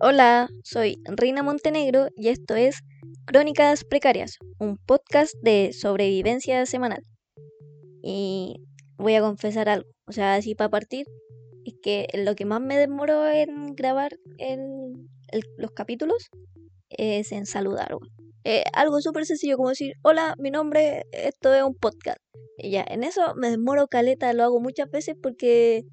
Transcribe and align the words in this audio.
Hola, 0.00 0.48
soy 0.62 1.02
Reina 1.04 1.42
Montenegro 1.42 2.08
y 2.16 2.28
esto 2.28 2.54
es 2.54 2.80
Crónicas 3.26 3.84
Precarias, 3.84 4.38
un 4.58 4.78
podcast 4.78 5.34
de 5.42 5.72
sobrevivencia 5.72 6.64
semanal. 6.66 7.02
Y 8.02 8.62
voy 8.96 9.16
a 9.16 9.20
confesar 9.20 9.68
algo, 9.68 9.90
o 10.06 10.12
sea, 10.12 10.36
así 10.36 10.54
para 10.54 10.70
partir, 10.70 11.06
es 11.64 11.74
que 11.82 12.06
lo 12.14 12.34
que 12.34 12.44
más 12.44 12.60
me 12.60 12.78
demoró 12.78 13.28
en 13.28 13.74
grabar 13.74 14.12
los 15.58 15.72
capítulos 15.72 16.30
es 16.88 17.32
en 17.32 17.44
saludar. 17.44 17.94
Eh, 18.44 18.64
algo 18.72 19.00
súper 19.00 19.26
sencillo 19.26 19.56
como 19.56 19.70
decir, 19.70 19.94
hola, 20.02 20.34
mi 20.38 20.50
nombre, 20.50 21.04
esto 21.12 21.52
es 21.52 21.62
un 21.62 21.74
podcast. 21.74 22.18
Y 22.58 22.70
ya, 22.70 22.84
en 22.88 23.04
eso 23.04 23.34
me 23.36 23.50
demoro 23.50 23.86
caleta, 23.86 24.32
lo 24.32 24.42
hago 24.42 24.60
muchas 24.60 24.90
veces 24.90 25.16
porque, 25.22 25.84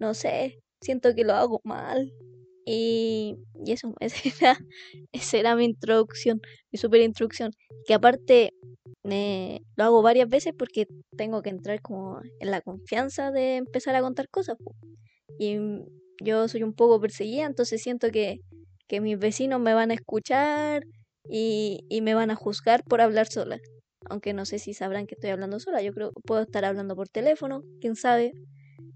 no 0.00 0.14
sé, 0.14 0.60
siento 0.80 1.14
que 1.14 1.24
lo 1.24 1.34
hago 1.34 1.60
mal. 1.64 2.12
Y, 2.66 3.36
y 3.64 3.72
eso, 3.72 3.94
esa 4.00 5.38
era, 5.38 5.56
mi 5.56 5.64
introducción, 5.64 6.40
mi 6.72 6.78
super 6.78 7.00
introducción. 7.00 7.52
Que 7.86 7.94
aparte 7.94 8.52
lo 9.04 9.84
hago 9.84 10.02
varias 10.02 10.28
veces 10.28 10.54
porque 10.58 10.86
tengo 11.16 11.42
que 11.42 11.50
entrar 11.50 11.80
como 11.82 12.20
en 12.40 12.50
la 12.50 12.60
confianza 12.60 13.30
de 13.30 13.56
empezar 13.56 13.94
a 13.94 14.02
contar 14.02 14.28
cosas. 14.28 14.56
Y 15.38 15.56
yo 16.20 16.48
soy 16.48 16.64
un 16.64 16.74
poco 16.74 17.00
perseguida, 17.00 17.46
entonces 17.46 17.80
siento 17.80 18.10
que, 18.10 18.40
que 18.88 19.00
mis 19.00 19.18
vecinos 19.18 19.60
me 19.60 19.74
van 19.74 19.92
a 19.92 19.94
escuchar 19.94 20.84
y, 21.30 21.84
y 21.88 22.00
me 22.00 22.14
van 22.14 22.30
a 22.32 22.34
juzgar 22.34 22.82
por 22.84 23.00
hablar 23.00 23.28
sola 23.28 23.60
aunque 24.08 24.32
no 24.32 24.44
sé 24.44 24.58
si 24.58 24.74
sabrán 24.74 25.06
que 25.06 25.14
estoy 25.14 25.30
hablando 25.30 25.60
sola, 25.60 25.82
yo 25.82 25.92
creo 25.92 26.12
que 26.12 26.20
puedo 26.22 26.42
estar 26.42 26.64
hablando 26.64 26.96
por 26.96 27.08
teléfono, 27.08 27.62
quién 27.80 27.96
sabe, 27.96 28.32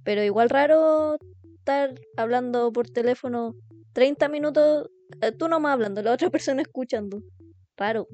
pero 0.04 0.22
igual 0.22 0.50
raro 0.50 1.18
estar 1.58 1.94
hablando 2.16 2.72
por 2.72 2.88
teléfono 2.88 3.54
30 3.92 4.28
minutos, 4.28 4.90
eh, 5.20 5.32
tú 5.32 5.48
nomás 5.48 5.72
hablando, 5.72 6.02
la 6.02 6.12
otra 6.12 6.30
persona 6.30 6.62
escuchando, 6.62 7.22
raro. 7.76 8.06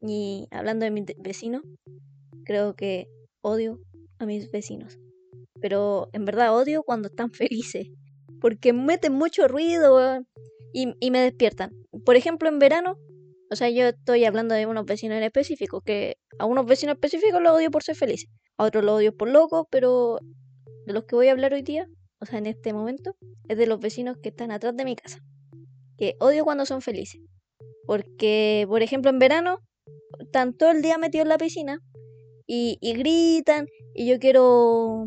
Y 0.00 0.46
hablando 0.50 0.84
de 0.84 0.92
mis 0.92 1.06
vecinos, 1.18 1.62
creo 2.44 2.74
que 2.74 3.08
odio 3.42 3.80
a 4.18 4.26
mis 4.26 4.50
vecinos, 4.50 4.98
pero 5.60 6.08
en 6.12 6.24
verdad 6.24 6.54
odio 6.54 6.82
cuando 6.82 7.08
están 7.08 7.30
felices, 7.32 7.88
porque 8.40 8.72
meten 8.72 9.12
mucho 9.14 9.48
ruido 9.48 10.24
y, 10.72 10.94
y 11.00 11.10
me 11.10 11.20
despiertan. 11.20 11.72
Por 12.04 12.16
ejemplo, 12.16 12.48
en 12.48 12.58
verano 12.58 12.96
o 13.50 13.56
sea, 13.56 13.70
yo 13.70 13.88
estoy 13.88 14.24
hablando 14.24 14.54
de 14.54 14.66
unos 14.66 14.84
vecinos 14.84 15.16
en 15.16 15.24
específico, 15.24 15.80
que 15.80 16.16
a 16.38 16.46
unos 16.46 16.66
vecinos 16.66 16.94
específicos 16.94 17.40
los 17.42 17.52
odio 17.52 17.70
por 17.70 17.82
ser 17.82 17.96
felices, 17.96 18.30
a 18.56 18.64
otros 18.64 18.84
los 18.84 18.96
odio 18.96 19.16
por 19.16 19.28
locos, 19.28 19.66
pero 19.70 20.18
de 20.86 20.92
los 20.92 21.04
que 21.04 21.16
voy 21.16 21.28
a 21.28 21.32
hablar 21.32 21.54
hoy 21.54 21.62
día, 21.62 21.86
o 22.20 22.26
sea, 22.26 22.38
en 22.38 22.46
este 22.46 22.72
momento, 22.72 23.16
es 23.48 23.56
de 23.58 23.66
los 23.66 23.80
vecinos 23.80 24.16
que 24.22 24.30
están 24.30 24.50
atrás 24.50 24.76
de 24.76 24.84
mi 24.84 24.96
casa, 24.96 25.18
que 25.96 26.16
odio 26.20 26.44
cuando 26.44 26.66
son 26.66 26.82
felices. 26.82 27.20
Porque, 27.86 28.66
por 28.68 28.82
ejemplo, 28.82 29.10
en 29.10 29.18
verano, 29.18 29.60
están 30.18 30.54
todo 30.54 30.70
el 30.70 30.82
día 30.82 30.98
metidos 30.98 31.24
en 31.24 31.28
la 31.30 31.38
piscina 31.38 31.80
y, 32.46 32.78
y 32.80 32.94
gritan, 32.94 33.66
y 33.94 34.06
yo 34.06 34.18
quiero 34.18 35.06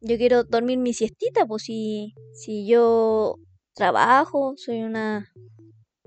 yo 0.00 0.16
quiero 0.16 0.44
dormir 0.44 0.78
mi 0.78 0.94
siestita, 0.94 1.46
pues 1.46 1.64
si, 1.64 2.14
si 2.32 2.66
yo 2.66 3.36
trabajo, 3.74 4.54
soy 4.56 4.82
una, 4.82 5.32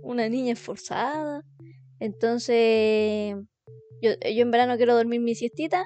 una 0.01 0.29
niña 0.29 0.53
esforzada, 0.53 1.43
entonces, 2.01 3.35
yo, 4.01 4.11
yo 4.21 4.41
en 4.41 4.49
verano 4.49 4.75
quiero 4.75 4.95
dormir 4.95 5.21
mi 5.21 5.35
siestita 5.35 5.85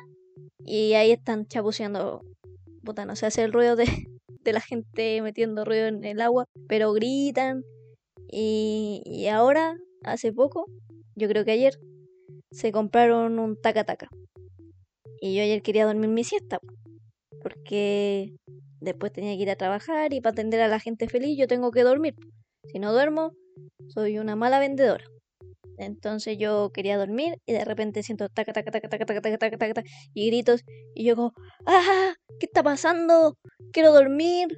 y 0.64 0.94
ahí 0.94 1.12
están 1.12 1.46
chapuceando. 1.46 2.22
Puta, 2.86 3.06
no 3.06 3.18
se 3.18 3.26
hace 3.26 3.44
el 3.44 3.52
ruido 3.52 3.76
de, 3.76 3.86
de 4.44 4.54
la 4.54 4.62
gente 4.62 5.22
metiendo 5.22 5.66
ruido 5.66 5.88
en 5.88 6.06
el 6.06 6.22
agua, 6.22 6.46
pero 6.70 6.94
gritan. 6.94 7.64
Y, 8.32 9.04
y 9.06 9.28
ahora, 9.28 9.76
hace 10.06 10.32
poco, 10.32 10.68
yo 11.16 11.28
creo 11.28 11.44
que 11.44 11.52
ayer, 11.52 11.78
se 12.50 12.72
compraron 12.72 13.38
un 13.38 13.60
taca-taca. 13.62 14.08
Y 15.20 15.36
yo 15.36 15.44
ayer 15.44 15.62
quería 15.62 15.86
dormir 15.86 16.10
mi 16.10 16.24
siesta, 16.24 16.60
porque 17.44 18.34
después 18.80 19.12
tenía 19.12 19.36
que 19.36 19.42
ir 19.42 19.50
a 19.50 19.58
trabajar 19.58 20.14
y 20.14 20.22
para 20.22 20.32
atender 20.32 20.62
a 20.62 20.70
la 20.70 20.80
gente 20.80 21.10
feliz 21.10 21.38
yo 21.38 21.48
tengo 21.48 21.72
que 21.72 21.84
dormir. 21.84 22.16
Si 22.72 22.80
no 22.80 22.94
duermo, 22.94 23.34
soy 23.88 24.20
una 24.20 24.36
mala 24.36 24.60
vendedora. 24.60 25.06
Entonces 25.78 26.38
yo 26.38 26.72
quería 26.74 26.98
dormir 26.98 27.40
y 27.46 27.54
de 27.54 27.66
repente 27.66 28.04
siento 28.04 28.30
taca, 28.30 28.54
taca, 28.54 28.72
taca, 28.72 28.88
taca, 28.88 29.06
taca, 29.06 29.22
taca, 29.22 29.38
taca, 29.38 29.58
taca 29.58 29.84
y 30.14 30.28
gritos 30.28 30.64
y 30.94 31.06
yo 31.06 31.16
como, 31.16 31.34
¡ah! 31.66 32.14
¿Qué 32.40 32.46
está 32.46 32.64
pasando? 32.64 33.38
Quiero 33.72 33.94
dormir. 33.94 34.58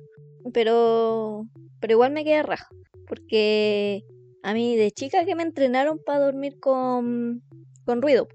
Pero, 0.53 1.45
pero 1.79 1.93
igual 1.93 2.11
me 2.11 2.23
quedé 2.23 2.43
raja. 2.43 2.67
Porque 3.07 4.03
a 4.43 4.53
mí 4.53 4.75
de 4.77 4.91
chica 4.91 5.25
que 5.25 5.35
me 5.35 5.43
entrenaron 5.43 5.99
para 6.05 6.19
dormir 6.19 6.59
con, 6.59 7.41
con 7.85 8.01
ruido. 8.01 8.27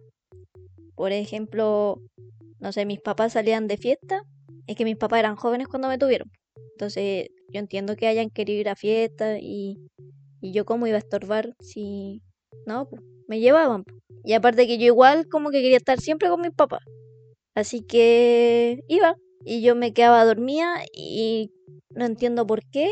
Por 0.94 1.12
ejemplo, 1.12 2.00
no 2.60 2.72
sé, 2.72 2.84
mis 2.84 3.00
papás 3.00 3.32
salían 3.32 3.68
de 3.68 3.76
fiesta. 3.76 4.22
Es 4.66 4.76
que 4.76 4.84
mis 4.84 4.96
papás 4.96 5.20
eran 5.20 5.36
jóvenes 5.36 5.68
cuando 5.68 5.88
me 5.88 5.98
tuvieron. 5.98 6.30
Entonces 6.72 7.28
yo 7.48 7.60
entiendo 7.60 7.96
que 7.96 8.06
hayan 8.06 8.30
querido 8.30 8.60
ir 8.60 8.68
a 8.68 8.76
fiesta 8.76 9.38
y 9.38 9.78
y 10.42 10.52
yo 10.52 10.66
cómo 10.66 10.86
iba 10.86 10.96
a 10.96 10.98
estorbar 10.98 11.54
si 11.60 12.20
no, 12.66 12.88
me 13.28 13.40
llevaban. 13.40 13.84
Y 14.24 14.34
aparte 14.34 14.66
que 14.66 14.76
yo 14.76 14.86
igual 14.86 15.26
como 15.28 15.50
que 15.50 15.62
quería 15.62 15.78
estar 15.78 16.00
siempre 16.00 16.28
con 16.28 16.40
mis 16.40 16.50
papás. 16.50 16.82
Así 17.54 17.82
que 17.82 18.80
iba. 18.88 19.16
Y 19.44 19.62
yo 19.62 19.74
me 19.74 19.92
quedaba 19.92 20.24
dormida 20.24 20.82
y 20.94 21.50
no 21.90 22.04
entiendo 22.04 22.46
por 22.46 22.60
qué. 22.70 22.90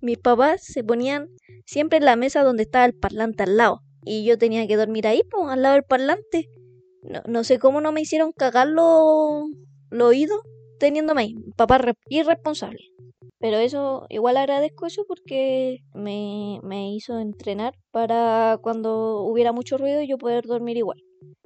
Mis 0.00 0.18
papás 0.18 0.62
se 0.64 0.84
ponían 0.84 1.28
siempre 1.66 1.98
en 1.98 2.04
la 2.04 2.16
mesa 2.16 2.42
donde 2.42 2.62
estaba 2.62 2.84
el 2.84 2.94
parlante 2.94 3.42
al 3.42 3.56
lado. 3.56 3.80
Y 4.04 4.24
yo 4.24 4.38
tenía 4.38 4.66
que 4.66 4.76
dormir 4.76 5.06
ahí, 5.06 5.22
pues, 5.30 5.48
al 5.48 5.62
lado 5.62 5.74
del 5.74 5.84
parlante. 5.84 6.48
No, 7.02 7.22
no 7.26 7.44
sé 7.44 7.58
cómo 7.58 7.80
no 7.80 7.92
me 7.92 8.00
hicieron 8.02 8.32
cagar 8.32 8.68
los 8.68 9.50
lo 9.90 10.06
oídos 10.06 10.40
teniéndome 10.78 11.22
ahí. 11.22 11.34
Papá 11.56 11.80
irresponsable. 12.08 12.80
Pero 13.38 13.58
eso, 13.58 14.06
igual 14.08 14.38
agradezco 14.38 14.86
eso 14.86 15.04
porque 15.06 15.80
me, 15.92 16.60
me 16.62 16.94
hizo 16.94 17.18
entrenar 17.18 17.74
para 17.90 18.58
cuando 18.62 19.20
hubiera 19.22 19.52
mucho 19.52 19.76
ruido 19.76 20.02
yo 20.02 20.16
poder 20.16 20.46
dormir 20.46 20.76
igual. 20.78 20.98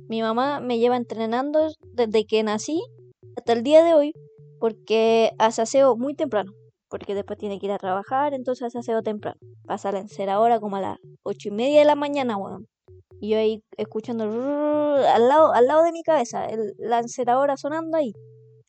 Mi 0.08 0.22
mamá 0.22 0.60
me 0.60 0.78
lleva 0.78 0.96
entrenando 0.96 1.68
desde 1.92 2.26
que 2.26 2.42
nací 2.42 2.80
hasta 3.36 3.52
el 3.52 3.62
día 3.62 3.82
de 3.82 3.94
hoy 3.94 4.12
porque 4.60 5.32
hace 5.38 5.62
aseo 5.62 5.96
muy 5.96 6.14
temprano. 6.14 6.52
Porque 6.88 7.14
después 7.14 7.38
tiene 7.38 7.58
que 7.58 7.66
ir 7.66 7.72
a 7.72 7.78
trabajar, 7.78 8.34
entonces 8.34 8.66
hace 8.66 8.78
aseo 8.78 9.02
temprano. 9.02 9.38
Pasa 9.64 9.92
la 9.92 10.00
enceradora 10.00 10.60
como 10.60 10.76
a 10.76 10.80
las 10.80 10.98
ocho 11.22 11.48
y 11.48 11.52
media 11.52 11.80
de 11.80 11.84
la 11.84 11.94
mañana, 11.94 12.36
weón. 12.36 12.66
Y 13.20 13.30
yo 13.30 13.38
ahí 13.38 13.62
escuchando 13.76 14.24
al 14.24 15.28
lado, 15.28 15.52
al 15.52 15.66
lado 15.66 15.82
de 15.84 15.92
mi 15.92 16.02
cabeza, 16.02 16.46
el, 16.46 16.74
la 16.78 16.98
enceradora 16.98 17.56
sonando 17.56 17.96
ahí. 17.96 18.12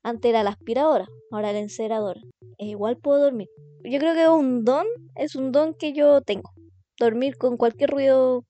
Antes 0.04 0.30
era 0.30 0.44
la 0.44 0.52
aspiradora, 0.52 1.08
ahora 1.32 1.54
la 1.54 1.60
enceradora. 1.60 2.22
E 2.58 2.68
igual 2.68 2.98
puedo 2.98 3.24
dormir. 3.24 3.50
Yo 3.84 4.00
creo 4.00 4.14
que 4.14 4.28
un 4.28 4.64
don 4.64 4.86
es 5.16 5.36
un 5.36 5.52
don 5.52 5.74
que 5.74 5.94
yo 5.94 6.22
tengo. 6.22 6.52
Dormir 7.00 7.38
con 7.38 7.58
cualquier 7.58 7.90
ruido. 7.90 8.46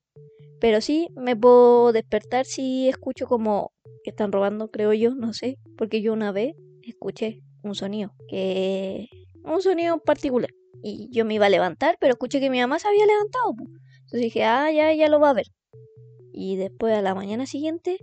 Pero 0.59 0.81
sí, 0.81 1.07
me 1.15 1.35
puedo 1.35 1.91
despertar 1.91 2.45
si 2.45 2.89
escucho 2.89 3.25
como 3.25 3.71
que 4.03 4.09
están 4.09 4.31
robando, 4.31 4.69
creo 4.69 4.93
yo, 4.93 5.15
no 5.15 5.33
sé. 5.33 5.57
Porque 5.77 6.01
yo 6.01 6.13
una 6.13 6.31
vez 6.31 6.55
escuché 6.83 7.39
un 7.63 7.75
sonido. 7.75 8.11
Que. 8.27 9.07
Un 9.43 9.61
sonido 9.61 9.99
particular. 9.99 10.49
Y 10.83 11.07
yo 11.11 11.25
me 11.25 11.35
iba 11.35 11.45
a 11.45 11.49
levantar, 11.49 11.97
pero 11.99 12.13
escuché 12.13 12.39
que 12.39 12.49
mi 12.49 12.59
mamá 12.59 12.79
se 12.79 12.87
había 12.87 13.05
levantado. 13.05 13.53
Entonces 14.01 14.21
dije, 14.21 14.43
ah, 14.43 14.71
ya, 14.71 14.93
ya 14.93 15.07
lo 15.07 15.19
va 15.19 15.29
a 15.29 15.33
ver. 15.33 15.45
Y 16.33 16.57
después 16.57 16.95
a 16.95 17.01
la 17.01 17.15
mañana 17.15 17.45
siguiente 17.45 17.97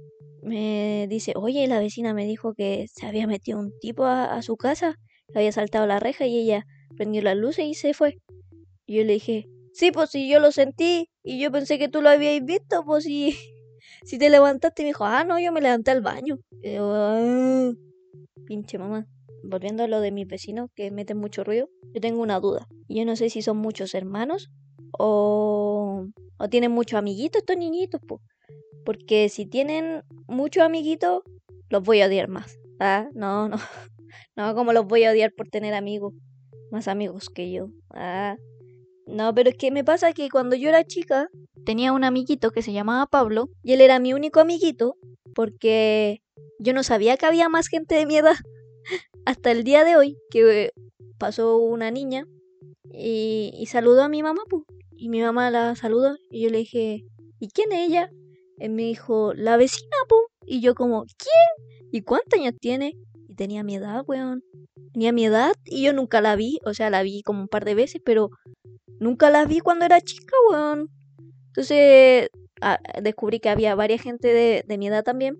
me 0.49 1.07
dice, 1.09 1.33
oye, 1.37 1.67
la 1.67 1.79
vecina 1.79 2.15
me 2.15 2.25
dijo 2.27 2.55
que 2.55 2.87
se 2.93 3.07
había 3.07 3.27
metido 3.27 3.59
un 3.59 3.73
tipo 3.81 4.05
a 4.05 4.41
su 4.43 4.57
casa 4.57 4.99
había 5.35 5.53
saltado 5.53 5.87
la 5.87 6.01
reja 6.01 6.27
y 6.27 6.39
ella 6.39 6.67
prendió 6.97 7.23
las 7.23 7.37
luces 7.37 7.67
y 7.67 7.75
se 7.75 7.95
fue. 7.95 8.19
Y 8.87 8.97
yo 8.97 9.05
le 9.05 9.15
dije, 9.15 9.49
sí, 9.73 9.93
pues 9.93 10.11
si 10.11 10.29
yo 10.29 10.41
lo 10.41 10.53
sentí 10.53 11.11
y 11.23 11.39
yo 11.41 11.53
pensé 11.53 11.79
que 11.79 11.89
tú 11.89 12.01
lo 12.01 12.09
habíais 12.09 12.45
visto, 12.45 12.85
pues 12.85 13.05
si, 13.05 13.33
si 14.05 14.19
te 14.19 14.31
levantaste 14.31 14.83
y 14.83 14.85
me 14.85 14.91
dijo, 14.91 15.05
ah, 15.05 15.25
no, 15.25 15.39
yo 15.39 15.53
me 15.53 15.61
levanté 15.61 15.91
al 15.91 16.01
baño. 16.01 16.39
Ah, 16.79 17.71
pinche 18.47 18.79
mamá. 18.79 19.07
Volviendo 19.45 19.85
a 19.85 19.89
lo 19.89 20.01
de 20.01 20.11
mis 20.11 20.27
vecinos 20.27 20.71
que 20.75 20.91
meten 20.91 21.19
mucho 21.19 21.45
ruido, 21.45 21.69
yo 21.95 22.01
tengo 22.01 22.23
una 22.23 22.41
duda. 22.41 22.67
Yo 22.89 23.05
no 23.05 23.17
sé 23.17 23.31
si 23.31 23.43
son 23.43 23.59
muchos 23.59 23.95
hermanos 23.95 24.51
o, 24.99 26.07
o 26.39 26.49
tienen 26.49 26.73
muchos 26.73 26.99
amiguitos 26.99 27.41
estos 27.41 27.57
niñitos, 27.57 28.01
pues. 28.07 28.21
Porque 28.85 29.29
si 29.29 29.47
tienen 29.47 30.03
muchos 30.27 30.63
amiguitos, 30.63 31.23
los 31.69 31.83
voy 31.83 32.01
a 32.01 32.07
odiar 32.07 32.29
más. 32.29 32.59
Ah, 32.81 33.09
no, 33.15 33.49
no. 33.49 33.57
No, 34.37 34.55
como 34.55 34.73
los 34.73 34.87
voy 34.87 35.03
a 35.03 35.11
odiar 35.11 35.33
por 35.33 35.49
tener 35.49 35.75
amigos. 35.75 36.15
Más 36.71 36.87
amigos 36.87 37.29
que 37.29 37.51
yo. 37.51 37.71
Ah. 37.91 38.37
No, 39.05 39.35
pero 39.35 39.51
es 39.51 39.57
que 39.57 39.73
me 39.73 39.83
pasa 39.83 40.13
que 40.13 40.29
cuando 40.31 40.55
yo 40.55 40.69
era 40.69 40.85
chica 40.85 41.29
tenía 41.65 41.93
un 41.93 42.05
amiguito 42.05 42.53
que 42.53 42.63
se 42.63 42.73
llamaba 42.73 43.07
Pablo 43.07 43.49
y 43.65 43.73
él 43.73 43.81
era 43.81 43.99
mi 43.99 44.13
único 44.13 44.39
amiguito 44.39 44.97
porque 45.35 46.23
yo 46.61 46.73
no 46.73 46.85
sabía 46.85 47.17
que 47.17 47.27
había 47.27 47.49
más 47.49 47.67
gente 47.67 47.97
de 47.97 48.07
mi 48.07 48.17
edad. 48.17 48.37
hasta 49.25 49.51
el 49.51 49.65
día 49.65 49.85
de 49.85 49.97
hoy 49.97 50.17
que 50.31 50.73
pasó 51.19 51.59
una 51.59 51.91
niña 51.91 52.25
y, 52.91 53.53
y 53.55 53.67
saludó 53.67 54.03
a 54.03 54.09
mi 54.09 54.23
mamá, 54.23 54.43
pues. 54.49 54.63
Y 54.97 55.09
mi 55.11 55.21
mamá 55.21 55.51
la 55.51 55.77
saludó 55.77 56.17
y 56.31 56.43
yo 56.43 56.51
le 56.51 56.59
dije, 56.59 57.05
¿y 57.39 57.49
quién 57.49 57.71
es 57.73 57.89
ella? 57.89 58.11
Él 58.59 58.71
me 58.71 58.83
dijo, 58.83 59.35
la 59.35 59.57
vecina, 59.57 59.97
pues. 60.09 60.23
Y 60.47 60.61
yo 60.61 60.75
como, 60.75 61.05
¿quién? 61.05 61.89
¿Y 61.93 62.03
cuántos 62.03 62.39
años 62.39 62.55
tiene? 62.61 62.95
Y 63.29 63.35
tenía 63.35 63.63
mi 63.63 63.77
edad, 63.77 64.05
weón. 64.07 64.43
Tenía 64.93 65.13
mi 65.13 65.27
edad 65.27 65.53
y 65.65 65.83
yo 65.83 65.93
nunca 65.93 66.21
la 66.21 66.37
vi. 66.37 66.59
O 66.65 66.75
sea, 66.75 66.91
la 66.91 67.03
vi 67.03 67.23
como 67.23 67.43
un 67.43 67.49
par 67.49 67.65
de 67.65 67.75
veces, 67.75 68.01
pero 68.05 68.31
nunca 68.99 69.31
la 69.31 69.45
vi 69.45 69.61
cuando 69.61 69.85
era 69.85 70.01
chica, 70.01 70.35
weón. 70.51 70.91
Entonces 71.49 72.31
ah, 72.61 72.79
descubrí 73.03 73.41
que 73.41 73.49
había 73.49 73.75
varias 73.75 74.03
gente 74.03 74.29
de, 74.29 74.65
de, 74.67 74.79
mi 74.79 74.89
edad 74.89 75.03
también, 75.05 75.37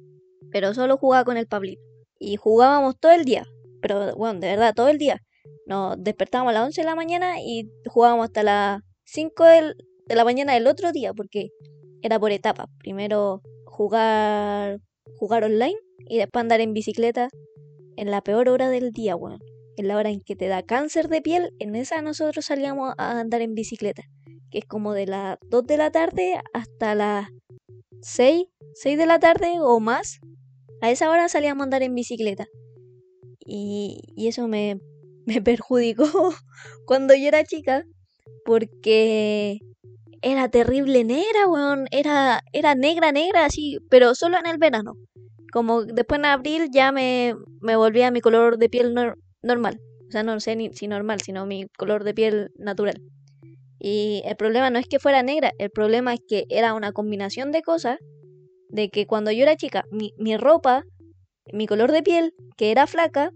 pero 0.51 0.75
solo 0.75 0.97
jugaba 0.97 1.25
con 1.25 1.37
el 1.37 1.47
Pablito. 1.47 1.83
Y 2.19 2.37
jugábamos 2.37 2.99
todo 2.99 3.13
el 3.13 3.25
día, 3.25 3.47
pero 3.81 4.15
bueno, 4.17 4.41
de 4.41 4.49
verdad, 4.49 4.75
todo 4.75 4.89
el 4.89 4.99
día. 4.99 5.23
Nos 5.67 6.03
despertábamos 6.03 6.51
a 6.51 6.55
las 6.55 6.67
11 6.67 6.81
de 6.81 6.87
la 6.87 6.95
mañana 6.95 7.41
y 7.41 7.71
jugábamos 7.87 8.25
hasta 8.25 8.43
las 8.43 8.83
5 9.05 9.45
de 9.45 9.75
la 10.15 10.25
mañana 10.25 10.55
del 10.55 10.67
otro 10.67 10.93
día, 10.93 11.13
porque 11.15 11.51
era 12.03 12.19
por 12.19 12.33
etapas. 12.33 12.67
Primero 12.79 13.43
jugar, 13.65 14.81
jugar 15.19 15.45
online 15.45 15.77
y 16.09 16.19
después 16.19 16.41
andar 16.41 16.61
en 16.61 16.73
bicicleta 16.73 17.29
en 17.97 18.11
la 18.11 18.23
peor 18.23 18.49
hora 18.49 18.69
del 18.69 18.93
día, 18.93 19.17
weón. 19.17 19.41
En 19.77 19.89
la 19.89 19.97
hora 19.97 20.11
en 20.11 20.21
que 20.21 20.35
te 20.35 20.49
da 20.49 20.63
cáncer 20.63 21.09
de 21.09 21.23
piel, 21.23 21.53
en 21.59 21.77
esa 21.77 22.03
nosotros 22.03 22.47
salíamos 22.47 22.95
a 22.99 23.21
andar 23.21 23.43
en 23.43 23.55
bicicleta 23.55 24.03
que 24.51 24.59
es 24.59 24.65
como 24.65 24.93
de 24.93 25.07
las 25.07 25.39
2 25.49 25.67
de 25.67 25.77
la 25.77 25.91
tarde 25.91 26.41
hasta 26.53 26.95
las 26.95 27.29
6, 28.01 28.45
6 28.75 28.99
de 28.99 29.07
la 29.07 29.19
tarde 29.19 29.55
o 29.61 29.81
más. 29.81 30.21
A 30.81 30.91
esa 30.91 31.11
hora 31.11 31.29
salíamos 31.29 31.63
a 31.63 31.65
andar 31.65 31.83
en 31.83 31.95
bicicleta. 31.95 32.47
Y, 33.45 34.01
y 34.17 34.29
eso 34.29 34.49
me, 34.49 34.81
me 35.27 35.43
perjudicó 35.43 36.05
cuando 36.87 37.15
yo 37.15 37.29
era 37.29 37.45
chica, 37.45 37.85
porque 38.45 39.59
era 40.23 40.49
terrible 40.49 41.05
negra, 41.05 41.47
weón. 41.49 41.87
Era, 41.91 42.43
era 42.53 42.75
negra, 42.75 43.13
negra, 43.13 43.45
así, 43.45 43.79
pero 43.91 44.15
solo 44.15 44.39
en 44.39 44.47
el 44.47 44.59
verano. 44.59 44.95
Como 45.53 45.85
después 45.85 46.19
en 46.19 46.27
abril 46.27 46.69
ya 46.73 46.93
me, 46.93 47.35
me 47.61 47.77
volví 47.77 48.03
a 48.03 48.11
mi 48.11 48.21
color 48.21 48.59
de 48.59 48.69
piel 48.69 48.95
normal. 49.43 49.81
O 50.09 50.11
sea, 50.11 50.23
no 50.23 50.41
sé 50.41 50.57
ni 50.57 50.73
si 50.73 50.89
normal, 50.89 51.21
sino 51.21 51.47
mi 51.47 51.67
color 51.77 52.05
de 52.05 52.15
piel 52.15 52.51
natural. 52.57 53.03
Y 53.79 54.23
el 54.25 54.37
problema 54.37 54.71
no 54.71 54.79
es 54.79 54.87
que 54.87 54.99
fuera 54.99 55.23
negra, 55.23 55.53
el 55.59 55.71
problema 55.71 56.15
es 56.15 56.21
que 56.27 56.45
era 56.49 56.75
una 56.75 56.93
combinación 56.93 57.53
de 57.53 57.63
cosas, 57.63 57.99
de 58.71 58.89
que 58.91 59.07
cuando 59.07 59.31
yo 59.31 59.43
era 59.43 59.57
chica, 59.57 59.85
mi, 59.91 60.13
mi 60.19 60.37
ropa, 60.37 60.83
mi 61.53 61.67
color 61.67 61.93
de 61.93 62.03
piel, 62.03 62.35
que 62.57 62.71
era 62.71 62.87
flaca, 62.87 63.31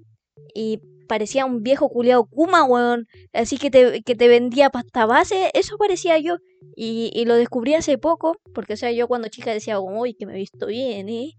y 0.55 0.81
parecía 1.13 1.45
un 1.45 1.63
viejo 1.63 1.91
culeado 1.91 2.25
Kuma, 2.25 2.65
weón. 2.65 3.07
Así 3.35 3.59
que 3.59 3.71
te, 3.71 4.03
que 4.03 4.15
te 4.15 4.29
vendía 4.29 4.71
pasta 4.71 5.05
base, 5.05 5.51
eso 5.53 5.77
parecía 5.77 6.17
yo. 6.19 6.37
Y, 6.75 7.11
y, 7.13 7.27
lo 7.27 7.35
descubrí 7.35 7.75
hace 7.75 7.99
poco, 7.99 8.39
porque 8.55 8.73
o 8.73 8.77
sea, 8.79 8.91
yo 8.93 9.09
cuando 9.09 9.29
chica 9.29 9.53
decía, 9.53 9.79
uy, 9.79 10.15
que 10.15 10.25
me 10.25 10.33
he 10.33 10.37
visto 10.37 10.69
bien, 10.69 11.11
¿eh? 11.11 11.33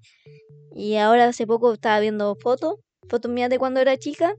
Y 0.76 0.98
ahora 0.98 1.26
hace 1.26 1.48
poco 1.48 1.74
estaba 1.74 2.00
viendo 2.00 2.36
fotos, 2.36 2.76
fotos 3.10 3.32
mías 3.32 3.50
de 3.50 3.58
cuando 3.58 3.80
era 3.80 3.98
chica, 3.98 4.36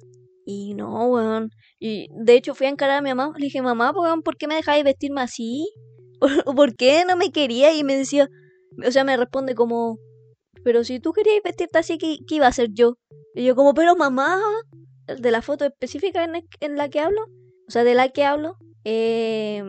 y 0.46 0.74
no, 0.74 1.08
weón. 1.08 1.50
Y 1.80 2.06
de 2.12 2.34
hecho 2.34 2.54
fui 2.54 2.68
a 2.68 2.70
encarar 2.70 2.98
a 2.98 3.02
mi 3.02 3.12
mamá. 3.12 3.32
Le 3.36 3.46
dije, 3.46 3.60
mamá, 3.60 3.90
weón, 3.90 4.22
¿por 4.22 4.36
qué 4.36 4.46
me 4.46 4.54
dejáis 4.54 4.84
vestirme 4.84 5.22
así? 5.22 5.66
¿Por 6.56 6.76
qué 6.76 7.04
no 7.08 7.16
me 7.16 7.32
quería? 7.32 7.74
Y 7.74 7.82
me 7.82 7.96
decía, 7.96 8.28
o 8.86 8.90
sea, 8.92 9.02
me 9.02 9.16
responde 9.16 9.56
como, 9.56 9.98
pero 10.62 10.84
si 10.84 11.00
tú 11.00 11.12
querías 11.12 11.42
vestirte 11.42 11.78
así, 11.78 11.98
¿qué, 11.98 12.18
qué 12.24 12.36
iba 12.36 12.46
a 12.46 12.50
hacer 12.50 12.68
yo? 12.72 12.98
Y 13.34 13.44
yo 13.44 13.56
como, 13.56 13.74
pero 13.74 13.96
mamá, 13.96 14.40
de 15.06 15.30
la 15.30 15.42
foto 15.42 15.64
específica 15.64 16.24
en, 16.24 16.46
en 16.60 16.76
la 16.76 16.88
que 16.88 17.00
hablo, 17.00 17.22
o 17.66 17.70
sea, 17.70 17.84
de 17.84 17.94
la 17.94 18.08
que 18.08 18.24
hablo, 18.24 18.56
eh, 18.84 19.62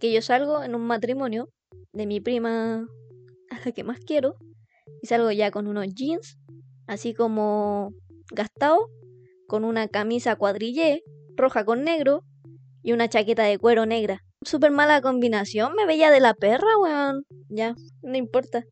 que 0.00 0.12
yo 0.12 0.22
salgo 0.22 0.62
en 0.62 0.74
un 0.74 0.82
matrimonio 0.82 1.50
de 1.92 2.06
mi 2.06 2.20
prima 2.20 2.86
a 3.50 3.60
la 3.64 3.72
que 3.72 3.84
más 3.84 4.00
quiero, 4.00 4.36
y 5.02 5.06
salgo 5.06 5.30
ya 5.30 5.50
con 5.50 5.66
unos 5.66 5.86
jeans, 5.94 6.38
así 6.86 7.14
como 7.14 7.92
gastado, 8.32 8.88
con 9.46 9.64
una 9.64 9.88
camisa 9.88 10.36
cuadrillé, 10.36 11.02
roja 11.36 11.64
con 11.64 11.84
negro, 11.84 12.24
y 12.82 12.92
una 12.92 13.08
chaqueta 13.08 13.44
de 13.44 13.58
cuero 13.58 13.86
negra. 13.86 14.24
Súper 14.44 14.72
mala 14.72 15.00
combinación, 15.00 15.74
me 15.74 15.86
veía 15.86 16.10
de 16.10 16.20
la 16.20 16.34
perra, 16.34 16.76
weón. 16.80 17.24
Ya, 17.48 17.74
no 18.02 18.16
importa. 18.16 18.64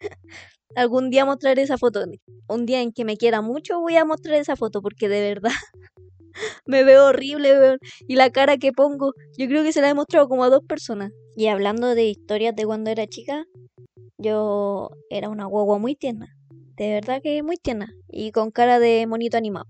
Algún 0.74 1.10
día 1.10 1.24
mostraré 1.24 1.62
esa 1.62 1.78
foto. 1.78 2.04
Un 2.48 2.66
día 2.66 2.80
en 2.82 2.92
que 2.92 3.04
me 3.04 3.16
quiera 3.16 3.40
mucho 3.40 3.80
voy 3.80 3.96
a 3.96 4.04
mostrar 4.04 4.36
esa 4.36 4.56
foto 4.56 4.82
porque 4.82 5.08
de 5.08 5.20
verdad 5.20 5.52
me 6.66 6.84
veo 6.84 7.06
horrible. 7.06 7.78
Y 8.06 8.16
la 8.16 8.30
cara 8.30 8.56
que 8.58 8.72
pongo, 8.72 9.12
yo 9.36 9.46
creo 9.46 9.62
que 9.62 9.72
se 9.72 9.80
la 9.80 9.90
he 9.90 9.94
mostrado 9.94 10.28
como 10.28 10.44
a 10.44 10.50
dos 10.50 10.62
personas. 10.66 11.12
Y 11.36 11.46
hablando 11.46 11.94
de 11.94 12.04
historias 12.04 12.54
de 12.56 12.66
cuando 12.66 12.90
era 12.90 13.06
chica, 13.06 13.44
yo 14.18 14.90
era 15.10 15.28
una 15.28 15.46
guagua 15.46 15.78
muy 15.78 15.94
tierna. 15.94 16.34
De 16.76 16.90
verdad 16.90 17.20
que 17.22 17.42
muy 17.42 17.56
tierna. 17.56 17.92
Y 18.08 18.32
con 18.32 18.50
cara 18.50 18.78
de 18.78 19.06
monito 19.06 19.36
animado 19.36 19.66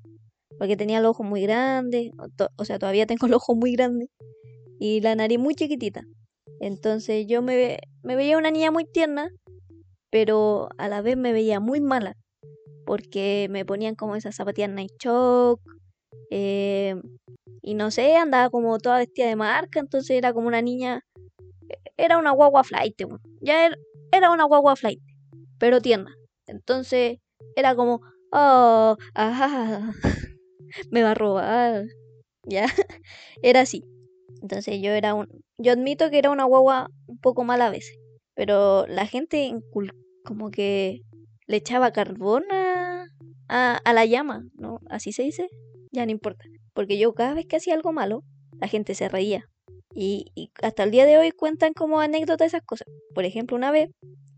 porque 0.58 0.76
tenía 0.76 0.98
el 0.98 1.06
ojo 1.06 1.22
muy 1.22 1.42
grande, 1.42 2.10
o, 2.56 2.64
sea, 2.64 2.78
todavía 2.78 3.06
tengo 3.06 3.26
el 3.26 3.34
ojo 3.34 3.54
muy 3.54 3.72
grande 3.72 4.10
y 4.78 5.00
la 5.00 5.14
nariz 5.14 5.38
muy 5.38 5.54
chiquitita. 5.54 6.02
Entonces 6.60 7.26
yo 7.28 7.40
me, 7.42 7.78
me 8.02 8.16
veía 8.16 8.36
una 8.36 8.50
niña 8.50 8.70
muy 8.70 8.84
tierna, 8.84 9.30
pero 10.10 10.68
a 10.78 10.88
la 10.88 11.02
vez 11.02 11.16
me 11.16 11.32
veía 11.32 11.60
muy 11.60 11.80
mala, 11.80 12.16
porque 12.86 13.48
me 13.50 13.64
ponían 13.64 13.94
como 13.94 14.16
esas 14.16 14.36
zapatillas 14.36 14.70
Night 14.70 14.92
Shock, 15.00 15.60
eh, 16.30 16.96
y 17.62 17.74
no 17.74 17.90
sé, 17.90 18.16
andaba 18.16 18.50
como 18.50 18.78
toda 18.78 18.98
vestida 18.98 19.28
de 19.28 19.36
marca, 19.36 19.80
entonces 19.80 20.16
era 20.16 20.32
como 20.32 20.48
una 20.48 20.62
niña, 20.62 21.02
era 21.96 22.18
una 22.18 22.32
guagua 22.32 22.64
flight, 22.64 22.94
ya 23.40 23.66
era, 23.66 23.76
era 24.12 24.30
una 24.30 24.44
guagua 24.44 24.76
flight, 24.76 25.00
pero 25.58 25.80
tierna. 25.80 26.14
Entonces 26.46 27.18
era 27.56 27.74
como, 27.76 28.00
oh, 28.32 28.96
ajá, 29.14 29.92
me 30.90 31.02
va 31.02 31.12
a 31.12 31.14
robar. 31.14 31.84
Ya, 32.44 32.66
era 33.42 33.60
así. 33.60 33.84
Entonces 34.42 34.80
yo 34.80 34.92
era 34.92 35.14
un... 35.14 35.28
Yo 35.58 35.72
admito 35.72 36.10
que 36.10 36.18
era 36.18 36.30
una 36.30 36.44
guagua 36.44 36.88
un 37.06 37.18
poco 37.18 37.44
mala 37.44 37.66
a 37.66 37.70
veces. 37.70 37.98
Pero 38.38 38.86
la 38.86 39.04
gente 39.04 39.52
como 40.24 40.52
que 40.52 41.02
le 41.48 41.56
echaba 41.56 41.90
carbón 41.90 42.44
a, 42.52 43.08
a, 43.48 43.92
la 43.92 44.04
llama, 44.04 44.44
¿no? 44.54 44.78
Así 44.88 45.10
se 45.10 45.24
dice. 45.24 45.48
Ya 45.90 46.06
no 46.06 46.12
importa. 46.12 46.44
Porque 46.72 46.98
yo 46.98 47.12
cada 47.14 47.34
vez 47.34 47.46
que 47.46 47.56
hacía 47.56 47.74
algo 47.74 47.92
malo, 47.92 48.22
la 48.60 48.68
gente 48.68 48.94
se 48.94 49.08
reía. 49.08 49.48
Y, 49.92 50.26
hasta 50.62 50.84
el 50.84 50.92
día 50.92 51.04
de 51.04 51.18
hoy 51.18 51.32
cuentan 51.32 51.72
como 51.72 51.98
anécdota 51.98 52.44
esas 52.44 52.62
cosas. 52.62 52.86
Por 53.12 53.24
ejemplo, 53.24 53.56
una 53.56 53.72
vez 53.72 53.90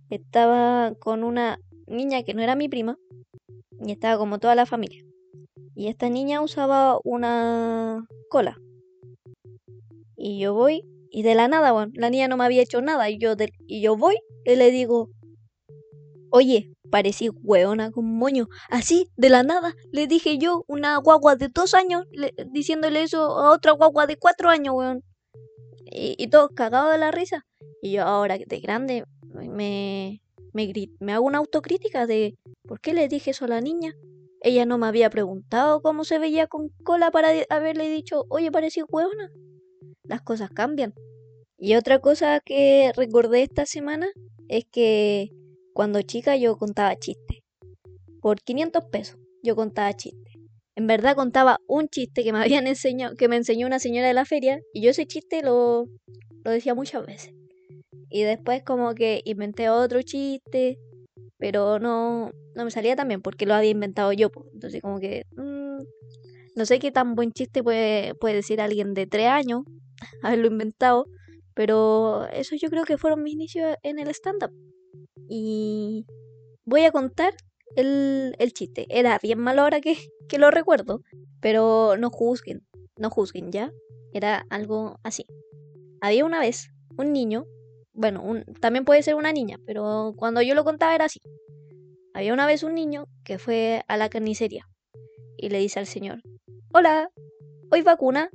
estaba 0.09 0.95
con 0.99 1.23
una 1.23 1.59
niña 1.87 2.23
que 2.23 2.33
no 2.33 2.40
era 2.40 2.57
mi 2.57 2.71
prima 2.71 2.97
y 3.85 3.92
estaba 3.92 4.16
como 4.16 4.38
toda 4.38 4.54
la 4.54 4.64
familia. 4.64 5.04
Y 5.75 5.88
esta 5.88 6.09
niña 6.09 6.40
usaba 6.40 6.99
una 7.04 8.07
cola. 8.30 8.57
Y 10.16 10.38
yo 10.38 10.54
voy, 10.54 10.85
y 11.11 11.23
de 11.23 11.35
la 11.35 11.49
nada, 11.49 11.73
bueno, 11.73 11.93
la 11.95 12.11
niña 12.11 12.29
no 12.29 12.37
me 12.37 12.45
había 12.45 12.62
hecho 12.62 12.81
nada. 12.81 13.11
Y 13.11 13.19
yo, 13.19 13.35
y 13.67 13.83
yo 13.83 13.97
voy 13.97 14.17
y 14.45 14.57
le 14.57 14.71
digo, 14.71 15.11
oye, 16.31 16.73
parecí 16.90 17.31
hueona 17.43 17.90
con 17.90 18.05
moño. 18.07 18.49
Así, 18.69 19.09
de 19.17 19.31
la 19.31 19.43
nada, 19.43 19.75
le 19.93 20.07
dije 20.07 20.38
yo, 20.38 20.64
una 20.69 20.97
guagua 20.99 21.37
de 21.37 21.49
dos 21.49 21.75
años, 21.75 22.05
diciéndole 22.52 23.02
eso 23.02 23.38
a 23.38 23.52
otra 23.52 23.73
guagua 23.73 24.07
de 24.07 24.17
cuatro 24.17 24.49
años, 24.49 24.75
weón. 24.75 25.02
Y, 25.85 26.14
y 26.19 26.29
todos 26.29 26.50
cagados 26.55 26.93
de 26.93 26.99
la 26.99 27.11
risa. 27.11 27.47
Y 27.83 27.93
yo 27.93 28.05
ahora 28.05 28.38
de 28.38 28.61
grande 28.61 29.05
me, 29.35 30.21
me, 30.52 30.73
me 31.00 31.12
hago 31.12 31.26
una 31.26 31.38
autocrítica 31.38 32.07
de 32.07 32.37
por 32.67 32.81
qué 32.81 32.95
le 32.95 33.09
dije 33.09 33.31
eso 33.33 33.47
a 33.47 33.49
la 33.49 33.61
niña. 33.61 33.95
Ella 34.43 34.64
no 34.64 34.79
me 34.79 34.87
había 34.87 35.11
preguntado 35.11 35.83
cómo 35.83 36.05
se 36.05 36.19
veía 36.19 36.47
con 36.47 36.69
cola 36.85 37.11
para 37.11 37.31
haberle 37.50 37.88
dicho, 37.90 38.25
oye, 38.29 38.50
parecía 38.50 38.85
huevona. 38.88 39.31
Las 40.11 40.23
cosas 40.23 40.50
cambian. 40.50 40.93
Y 41.57 41.76
otra 41.76 42.00
cosa 42.00 42.40
que 42.45 42.90
recordé 42.97 43.45
esta 43.45 43.64
semana 43.64 44.09
es 44.49 44.64
que 44.64 45.31
cuando 45.73 46.02
chica 46.02 46.37
yo 46.37 46.57
contaba 46.57 46.97
chistes. 46.97 47.38
Por 48.21 48.40
500 48.43 48.87
pesos 48.87 49.21
yo 49.45 49.55
contaba 49.55 49.93
chistes. 49.93 50.35
En 50.75 50.88
verdad 50.88 51.14
contaba 51.14 51.59
un 51.69 51.87
chiste 51.88 52.25
que 52.25 52.33
me 52.33 52.40
habían 52.43 52.67
enseñado, 52.67 53.14
que 53.14 53.29
me 53.29 53.37
enseñó 53.37 53.69
una 53.69 53.79
señora 53.79 54.09
de 54.09 54.14
la 54.14 54.25
feria, 54.25 54.59
y 54.75 54.83
yo 54.83 54.90
ese 54.90 55.07
chiste 55.07 55.43
lo, 55.43 55.85
lo 56.45 56.50
decía 56.50 56.75
muchas 56.75 57.07
veces. 57.07 57.33
Y 58.11 58.25
después 58.25 58.64
como 58.64 58.97
que 58.97 59.23
inventé 59.25 59.71
otro 59.71 60.02
chiste, 60.02 60.76
pero 61.38 61.79
no, 61.79 62.33
no 62.57 62.64
me 62.64 62.73
salía 62.73 62.97
tan 62.97 63.07
bien 63.07 63.23
porque 63.23 63.47
lo 63.47 63.55
había 63.55 63.71
inventado 63.71 64.12
yo. 64.12 64.33
Entonces 64.55 64.83
como 64.83 64.99
que 64.99 65.25
mm, 65.37 65.79
no 66.57 66.67
sé 66.67 66.81
qué 66.81 66.90
tan 66.90 67.14
buen 67.14 67.31
chiste 67.31 67.62
puede, 67.62 68.17
puede 68.17 68.35
decir 68.35 68.61
alguien 68.61 68.93
de 68.93 69.07
tres 69.07 69.29
años 69.29 69.62
haberlo 70.23 70.49
inventado, 70.49 71.07
pero 71.54 72.26
eso 72.33 72.57
yo 72.57 72.71
creo 72.71 72.85
que 72.85 72.99
fueron 72.99 73.23
mis 73.23 73.35
inicios 73.35 73.76
en 73.83 73.99
el 73.99 74.09
stand-up. 74.09 74.52
Y 75.28 76.07
voy 76.64 76.85
a 76.85 76.92
contar 76.92 77.35
el, 77.76 78.35
el 78.38 78.52
chiste. 78.52 78.87
Era 78.88 79.19
bien 79.23 79.38
malo 79.38 79.62
ahora 79.62 79.80
que, 79.80 79.97
que 80.28 80.38
lo 80.38 80.50
recuerdo. 80.50 81.02
Pero 81.40 81.97
no 81.99 82.11
juzguen, 82.11 82.66
no 82.97 83.11
juzguen, 83.11 83.50
¿ya? 83.50 83.73
Era 84.12 84.45
algo 84.50 84.99
así. 85.02 85.25
Había 86.00 86.25
una 86.25 86.40
vez 86.40 86.71
un 86.97 87.12
niño, 87.12 87.47
bueno, 87.92 88.23
un, 88.23 88.45
también 88.61 88.85
puede 88.85 89.02
ser 89.02 89.14
una 89.14 89.33
niña, 89.33 89.59
pero 89.66 90.14
cuando 90.16 90.42
yo 90.42 90.54
lo 90.54 90.64
contaba 90.64 90.95
era 90.95 91.07
así. 91.07 91.21
Había 92.12 92.35
una 92.35 92.47
vez 92.47 92.62
un 92.62 92.75
niño 92.75 93.07
que 93.25 93.38
fue 93.38 93.83
a 93.88 93.97
la 93.97 94.09
carnicería 94.09 94.66
y 95.37 95.49
le 95.49 95.59
dice 95.59 95.78
al 95.78 95.87
señor, 95.87 96.23
hola, 96.73 97.11
¿hoy 97.71 97.83
vacuna? 97.83 98.30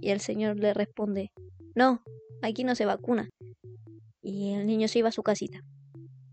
Y 0.00 0.10
el 0.10 0.20
señor 0.20 0.58
le 0.58 0.74
responde, 0.74 1.30
no, 1.74 2.02
aquí 2.42 2.64
no 2.64 2.74
se 2.74 2.86
vacuna. 2.86 3.28
Y 4.22 4.52
el 4.54 4.66
niño 4.66 4.88
se 4.88 5.00
iba 5.00 5.08
a 5.08 5.12
su 5.12 5.22
casita. 5.22 5.60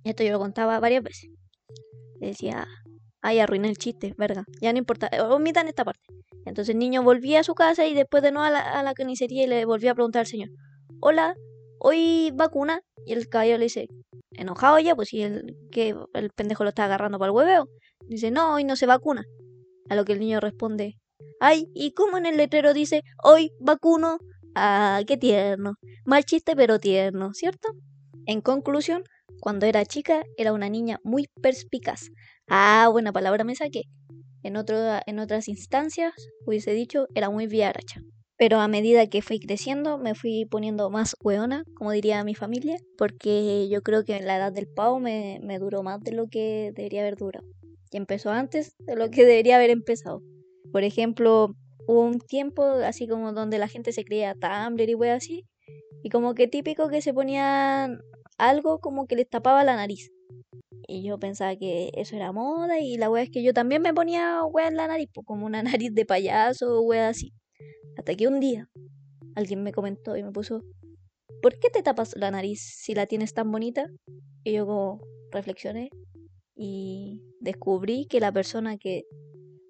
Esto 0.03 0.23
yo 0.23 0.31
lo 0.31 0.39
contaba 0.39 0.79
varias 0.79 1.03
veces. 1.03 1.29
Decía, 2.19 2.67
ay, 3.21 3.39
arruiné 3.39 3.69
el 3.69 3.77
chiste, 3.77 4.13
verga, 4.17 4.45
ya 4.61 4.71
no 4.71 4.79
importa, 4.79 5.09
omitan 5.29 5.67
esta 5.67 5.83
parte. 5.83 6.05
Entonces 6.45 6.73
el 6.73 6.79
niño 6.79 7.03
volvía 7.03 7.41
a 7.41 7.43
su 7.43 7.55
casa 7.55 7.85
y 7.85 7.93
después 7.93 8.23
de 8.23 8.31
nuevo 8.31 8.45
a 8.45 8.51
la, 8.51 8.59
a 8.59 8.83
la 8.83 8.93
carnicería 8.93 9.43
y 9.43 9.47
le 9.47 9.65
volvía 9.65 9.91
a 9.91 9.95
preguntar 9.95 10.21
al 10.21 10.27
señor, 10.27 10.49
hola, 11.01 11.35
¿hoy 11.79 12.31
vacuna? 12.33 12.81
Y 13.05 13.13
el 13.13 13.27
caballero 13.27 13.57
le 13.57 13.65
dice, 13.65 13.87
enojado 14.31 14.79
ya, 14.79 14.95
pues 14.95 15.09
si 15.09 15.21
el, 15.21 15.57
que 15.71 15.95
el 16.13 16.29
pendejo 16.31 16.63
lo 16.63 16.69
está 16.69 16.85
agarrando 16.85 17.19
para 17.19 17.29
el 17.29 17.35
hueveo. 17.35 17.67
Dice, 18.07 18.31
no, 18.31 18.53
hoy 18.53 18.63
no 18.63 18.75
se 18.75 18.85
vacuna. 18.85 19.25
A 19.89 19.95
lo 19.95 20.05
que 20.05 20.13
el 20.13 20.19
niño 20.19 20.39
responde, 20.39 20.97
ay, 21.39 21.67
¿y 21.73 21.91
cómo 21.91 22.17
en 22.17 22.25
el 22.25 22.37
letrero 22.37 22.73
dice, 22.73 23.03
hoy 23.23 23.51
vacuno? 23.59 24.19
Ah, 24.55 25.01
qué 25.07 25.17
tierno. 25.17 25.75
Mal 26.05 26.23
chiste, 26.25 26.55
pero 26.55 26.79
tierno, 26.79 27.33
¿cierto? 27.33 27.69
En 28.25 28.41
conclusión, 28.41 29.03
cuando 29.39 29.65
era 29.65 29.85
chica 29.85 30.23
era 30.37 30.53
una 30.53 30.69
niña 30.69 30.99
muy 31.03 31.27
perspicaz. 31.41 32.09
Ah, 32.47 32.89
buena 32.91 33.13
palabra 33.13 33.43
me 33.43 33.55
saqué. 33.55 33.83
En, 34.43 34.57
otro, 34.57 34.77
en 35.05 35.19
otras 35.19 35.47
instancias 35.47 36.13
hubiese 36.45 36.71
dicho 36.73 37.07
era 37.13 37.29
muy 37.29 37.47
viaracha. 37.47 38.01
Pero 38.37 38.59
a 38.59 38.67
medida 38.67 39.07
que 39.07 39.21
fui 39.21 39.39
creciendo 39.39 39.97
me 39.97 40.13
fui 40.13 40.45
poniendo 40.45 40.89
más 40.89 41.15
hueona, 41.23 41.63
como 41.75 41.91
diría 41.91 42.23
mi 42.23 42.35
familia, 42.35 42.77
porque 42.97 43.67
yo 43.69 43.81
creo 43.81 44.03
que 44.03 44.19
la 44.21 44.37
edad 44.37 44.51
del 44.51 44.67
pavo 44.67 44.99
me 44.99 45.57
duró 45.59 45.81
más 45.83 46.01
de 46.01 46.11
lo 46.11 46.27
que 46.27 46.71
debería 46.75 47.01
haber 47.01 47.15
durado. 47.15 47.47
Y 47.91 47.97
empezó 47.97 48.31
antes 48.31 48.75
de 48.79 48.95
lo 48.95 49.09
que 49.09 49.25
debería 49.25 49.55
haber 49.55 49.69
empezado. 49.69 50.21
Por 50.71 50.83
ejemplo, 50.83 51.55
hubo 51.87 52.01
un 52.01 52.19
tiempo 52.19 52.63
así 52.63 53.07
como 53.07 53.33
donde 53.33 53.57
la 53.59 53.67
gente 53.67 53.91
se 53.91 54.03
creía 54.03 54.35
Tumblr 54.35 54.89
y 54.89 54.95
wey 54.95 55.11
así, 55.11 55.45
y 56.03 56.09
como 56.09 56.33
que 56.33 56.47
típico 56.47 56.89
que 56.89 57.01
se 57.01 57.13
ponían 57.13 57.99
algo 58.37 58.79
como 58.79 59.07
que 59.07 59.15
les 59.15 59.29
tapaba 59.29 59.63
la 59.63 59.75
nariz. 59.75 60.11
Y 60.87 61.03
yo 61.03 61.19
pensaba 61.19 61.55
que 61.55 61.91
eso 61.95 62.15
era 62.15 62.31
moda 62.31 62.79
y 62.79 62.97
la 62.97 63.09
wea 63.09 63.23
es 63.23 63.29
que 63.29 63.43
yo 63.43 63.53
también 63.53 63.81
me 63.81 63.93
ponía 63.93 64.43
wea 64.45 64.67
en 64.67 64.77
la 64.77 64.87
nariz, 64.87 65.09
pues 65.13 65.25
como 65.25 65.45
una 65.45 65.63
nariz 65.63 65.93
de 65.93 66.05
payaso 66.05 66.79
o 66.79 66.81
wea 66.81 67.09
así. 67.09 67.33
Hasta 67.97 68.15
que 68.15 68.27
un 68.27 68.39
día 68.39 68.69
alguien 69.35 69.63
me 69.63 69.71
comentó 69.73 70.15
y 70.15 70.23
me 70.23 70.31
puso, 70.31 70.61
¿por 71.41 71.59
qué 71.59 71.69
te 71.69 71.83
tapas 71.83 72.15
la 72.15 72.31
nariz 72.31 72.61
si 72.61 72.95
la 72.95 73.05
tienes 73.05 73.33
tan 73.33 73.51
bonita? 73.51 73.87
Y 74.43 74.53
yo 74.53 74.65
como 74.65 75.01
reflexioné 75.31 75.89
y 76.55 77.21
descubrí 77.39 78.05
que 78.05 78.19
la 78.19 78.31
persona 78.31 78.77
que, 78.77 79.03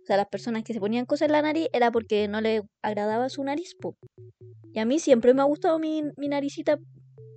sea, 0.07 0.17
las 0.17 0.27
personas 0.27 0.63
que 0.63 0.73
se 0.73 0.79
ponían 0.79 1.05
cosas 1.05 1.27
en 1.27 1.33
la 1.33 1.41
nariz 1.41 1.67
era 1.73 1.91
porque 1.91 2.27
no 2.27 2.41
le 2.41 2.63
agradaba 2.81 3.29
su 3.29 3.43
nariz, 3.43 3.75
po. 3.75 3.95
Y 4.73 4.79
a 4.79 4.85
mí 4.85 4.99
siempre 4.99 5.33
me 5.33 5.41
ha 5.41 5.45
gustado 5.45 5.79
mi, 5.79 6.03
mi 6.15 6.29
naricita, 6.29 6.79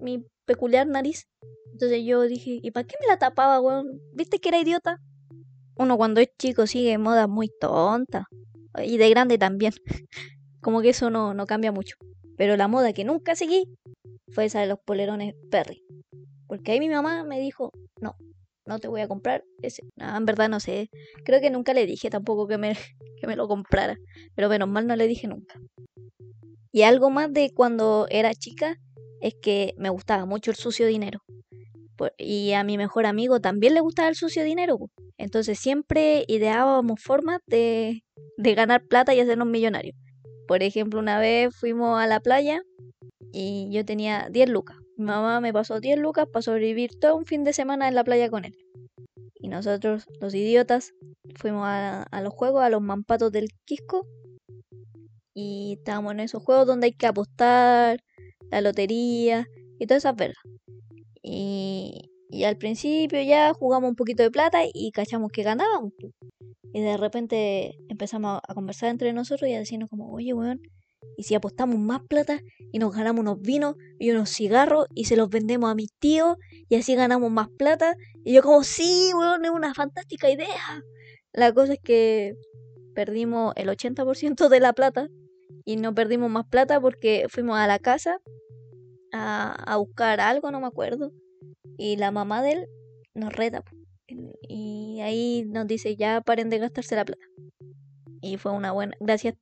mi 0.00 0.24
peculiar 0.44 0.86
nariz. 0.86 1.26
Entonces 1.72 2.04
yo 2.04 2.22
dije, 2.22 2.60
¿y 2.62 2.70
para 2.70 2.86
qué 2.86 2.96
me 3.00 3.06
la 3.06 3.18
tapaba, 3.18 3.60
weón? 3.60 4.00
¿Viste 4.14 4.38
que 4.38 4.50
era 4.50 4.60
idiota? 4.60 5.00
Uno 5.76 5.96
cuando 5.96 6.20
es 6.20 6.28
chico 6.38 6.66
sigue 6.66 6.96
moda 6.98 7.26
muy 7.26 7.50
tonta. 7.60 8.26
Y 8.84 8.98
de 8.98 9.10
grande 9.10 9.38
también. 9.38 9.72
Como 10.60 10.82
que 10.82 10.90
eso 10.90 11.10
no, 11.10 11.34
no 11.34 11.46
cambia 11.46 11.72
mucho. 11.72 11.96
Pero 12.36 12.56
la 12.56 12.68
moda 12.68 12.92
que 12.92 13.04
nunca 13.04 13.34
seguí 13.34 13.64
fue 14.28 14.44
esa 14.44 14.60
de 14.60 14.66
los 14.66 14.78
polerones 14.78 15.34
Perry. 15.50 15.82
Porque 16.46 16.72
ahí 16.72 16.80
mi 16.80 16.88
mamá 16.88 17.24
me 17.24 17.40
dijo, 17.40 17.72
no, 18.00 18.16
no 18.70 18.78
te 18.78 18.88
voy 18.88 19.00
a 19.00 19.08
comprar 19.08 19.44
ese. 19.62 19.82
En 19.96 20.24
verdad 20.24 20.48
no 20.48 20.60
sé. 20.60 20.90
Creo 21.24 21.40
que 21.40 21.50
nunca 21.50 21.74
le 21.74 21.86
dije 21.86 22.08
tampoco 22.08 22.46
que 22.46 22.56
me, 22.56 22.72
que 23.20 23.26
me 23.26 23.36
lo 23.36 23.48
comprara. 23.48 23.96
Pero 24.34 24.48
menos 24.48 24.68
mal 24.68 24.86
no 24.86 24.96
le 24.96 25.06
dije 25.08 25.26
nunca. 25.26 25.60
Y 26.72 26.82
algo 26.82 27.10
más 27.10 27.32
de 27.32 27.50
cuando 27.52 28.06
era 28.10 28.32
chica 28.32 28.76
es 29.20 29.34
que 29.42 29.74
me 29.76 29.90
gustaba 29.90 30.24
mucho 30.24 30.52
el 30.52 30.56
sucio 30.56 30.86
dinero. 30.86 31.20
Y 32.16 32.52
a 32.52 32.64
mi 32.64 32.78
mejor 32.78 33.04
amigo 33.04 33.40
también 33.40 33.74
le 33.74 33.80
gustaba 33.80 34.08
el 34.08 34.14
sucio 34.14 34.42
dinero. 34.44 34.78
Entonces 35.18 35.58
siempre 35.58 36.24
ideábamos 36.28 37.02
formas 37.02 37.40
de, 37.46 38.04
de 38.38 38.54
ganar 38.54 38.86
plata 38.88 39.12
y 39.14 39.20
hacernos 39.20 39.48
millonarios. 39.48 39.96
Por 40.48 40.62
ejemplo, 40.62 41.00
una 41.00 41.18
vez 41.18 41.54
fuimos 41.54 42.00
a 42.00 42.06
la 42.06 42.20
playa 42.20 42.62
y 43.32 43.68
yo 43.70 43.84
tenía 43.84 44.28
10 44.30 44.48
lucas. 44.48 44.79
Mi 45.00 45.06
mamá 45.06 45.40
me 45.40 45.50
pasó 45.50 45.80
10 45.80 45.98
lucas 45.98 46.26
para 46.30 46.42
sobrevivir 46.42 46.90
todo 47.00 47.16
un 47.16 47.24
fin 47.24 47.42
de 47.42 47.54
semana 47.54 47.88
en 47.88 47.94
la 47.94 48.04
playa 48.04 48.28
con 48.28 48.44
él. 48.44 48.54
Y 49.34 49.48
nosotros, 49.48 50.06
los 50.20 50.34
idiotas, 50.34 50.92
fuimos 51.36 51.62
a, 51.64 52.20
los 52.22 52.34
juegos, 52.34 52.62
a 52.62 52.68
los 52.68 52.82
mampatos 52.82 53.32
del 53.32 53.48
Quisco. 53.64 54.06
Y 55.32 55.76
estábamos 55.78 56.12
en 56.12 56.20
esos 56.20 56.42
juegos 56.42 56.66
donde 56.66 56.88
hay 56.88 56.92
que 56.92 57.06
apostar, 57.06 58.04
la 58.50 58.60
lotería 58.60 59.46
y 59.78 59.86
todas 59.86 60.02
esas 60.02 60.16
vergas. 60.16 60.44
Y, 61.22 62.10
y 62.28 62.44
al 62.44 62.58
principio 62.58 63.22
ya 63.22 63.54
jugamos 63.54 63.88
un 63.88 63.96
poquito 63.96 64.22
de 64.22 64.30
plata 64.30 64.64
y 64.70 64.92
cachamos 64.92 65.32
que 65.32 65.42
ganábamos. 65.42 65.94
Y 66.74 66.80
de 66.82 66.98
repente 66.98 67.78
empezamos 67.88 68.42
a 68.46 68.52
conversar 68.52 68.90
entre 68.90 69.14
nosotros 69.14 69.48
y 69.48 69.54
a 69.54 69.60
decirnos 69.60 69.88
como, 69.88 70.12
oye, 70.12 70.34
weón, 70.34 70.60
¿y 71.20 71.22
si 71.22 71.34
apostamos 71.34 71.78
más 71.78 72.00
plata 72.08 72.40
y 72.72 72.78
nos 72.78 72.96
ganamos 72.96 73.20
unos 73.20 73.42
vinos 73.42 73.76
y 73.98 74.10
unos 74.10 74.30
cigarros 74.30 74.86
y 74.94 75.04
se 75.04 75.16
los 75.16 75.28
vendemos 75.28 75.70
a 75.70 75.74
mis 75.74 75.92
tíos 75.98 76.38
y 76.70 76.76
así 76.76 76.94
ganamos 76.94 77.30
más 77.30 77.50
plata? 77.50 77.94
Y 78.24 78.32
yo 78.32 78.42
como, 78.42 78.64
sí, 78.64 79.12
weón, 79.14 79.44
es 79.44 79.50
una 79.50 79.74
fantástica 79.74 80.30
idea. 80.30 80.82
La 81.34 81.52
cosa 81.52 81.74
es 81.74 81.78
que 81.84 82.36
perdimos 82.94 83.52
el 83.56 83.68
80% 83.68 84.48
de 84.48 84.60
la 84.60 84.72
plata 84.72 85.08
y 85.66 85.76
no 85.76 85.94
perdimos 85.94 86.30
más 86.30 86.46
plata 86.46 86.80
porque 86.80 87.26
fuimos 87.28 87.58
a 87.58 87.66
la 87.66 87.78
casa 87.78 88.16
a, 89.12 89.52
a 89.52 89.76
buscar 89.76 90.22
algo, 90.22 90.50
no 90.50 90.58
me 90.60 90.68
acuerdo. 90.68 91.12
Y 91.76 91.96
la 91.96 92.12
mamá 92.12 92.42
de 92.42 92.52
él 92.52 92.66
nos 93.12 93.30
reta. 93.30 93.62
Y 94.48 95.00
ahí 95.02 95.44
nos 95.46 95.66
dice, 95.66 95.96
ya 95.96 96.22
paren 96.22 96.48
de 96.48 96.60
gastarse 96.60 96.96
la 96.96 97.04
plata. 97.04 97.26
Y 98.22 98.36
fue 98.36 98.52
una 98.52 98.72
buena, 98.72 98.94
gracias, 99.00 99.34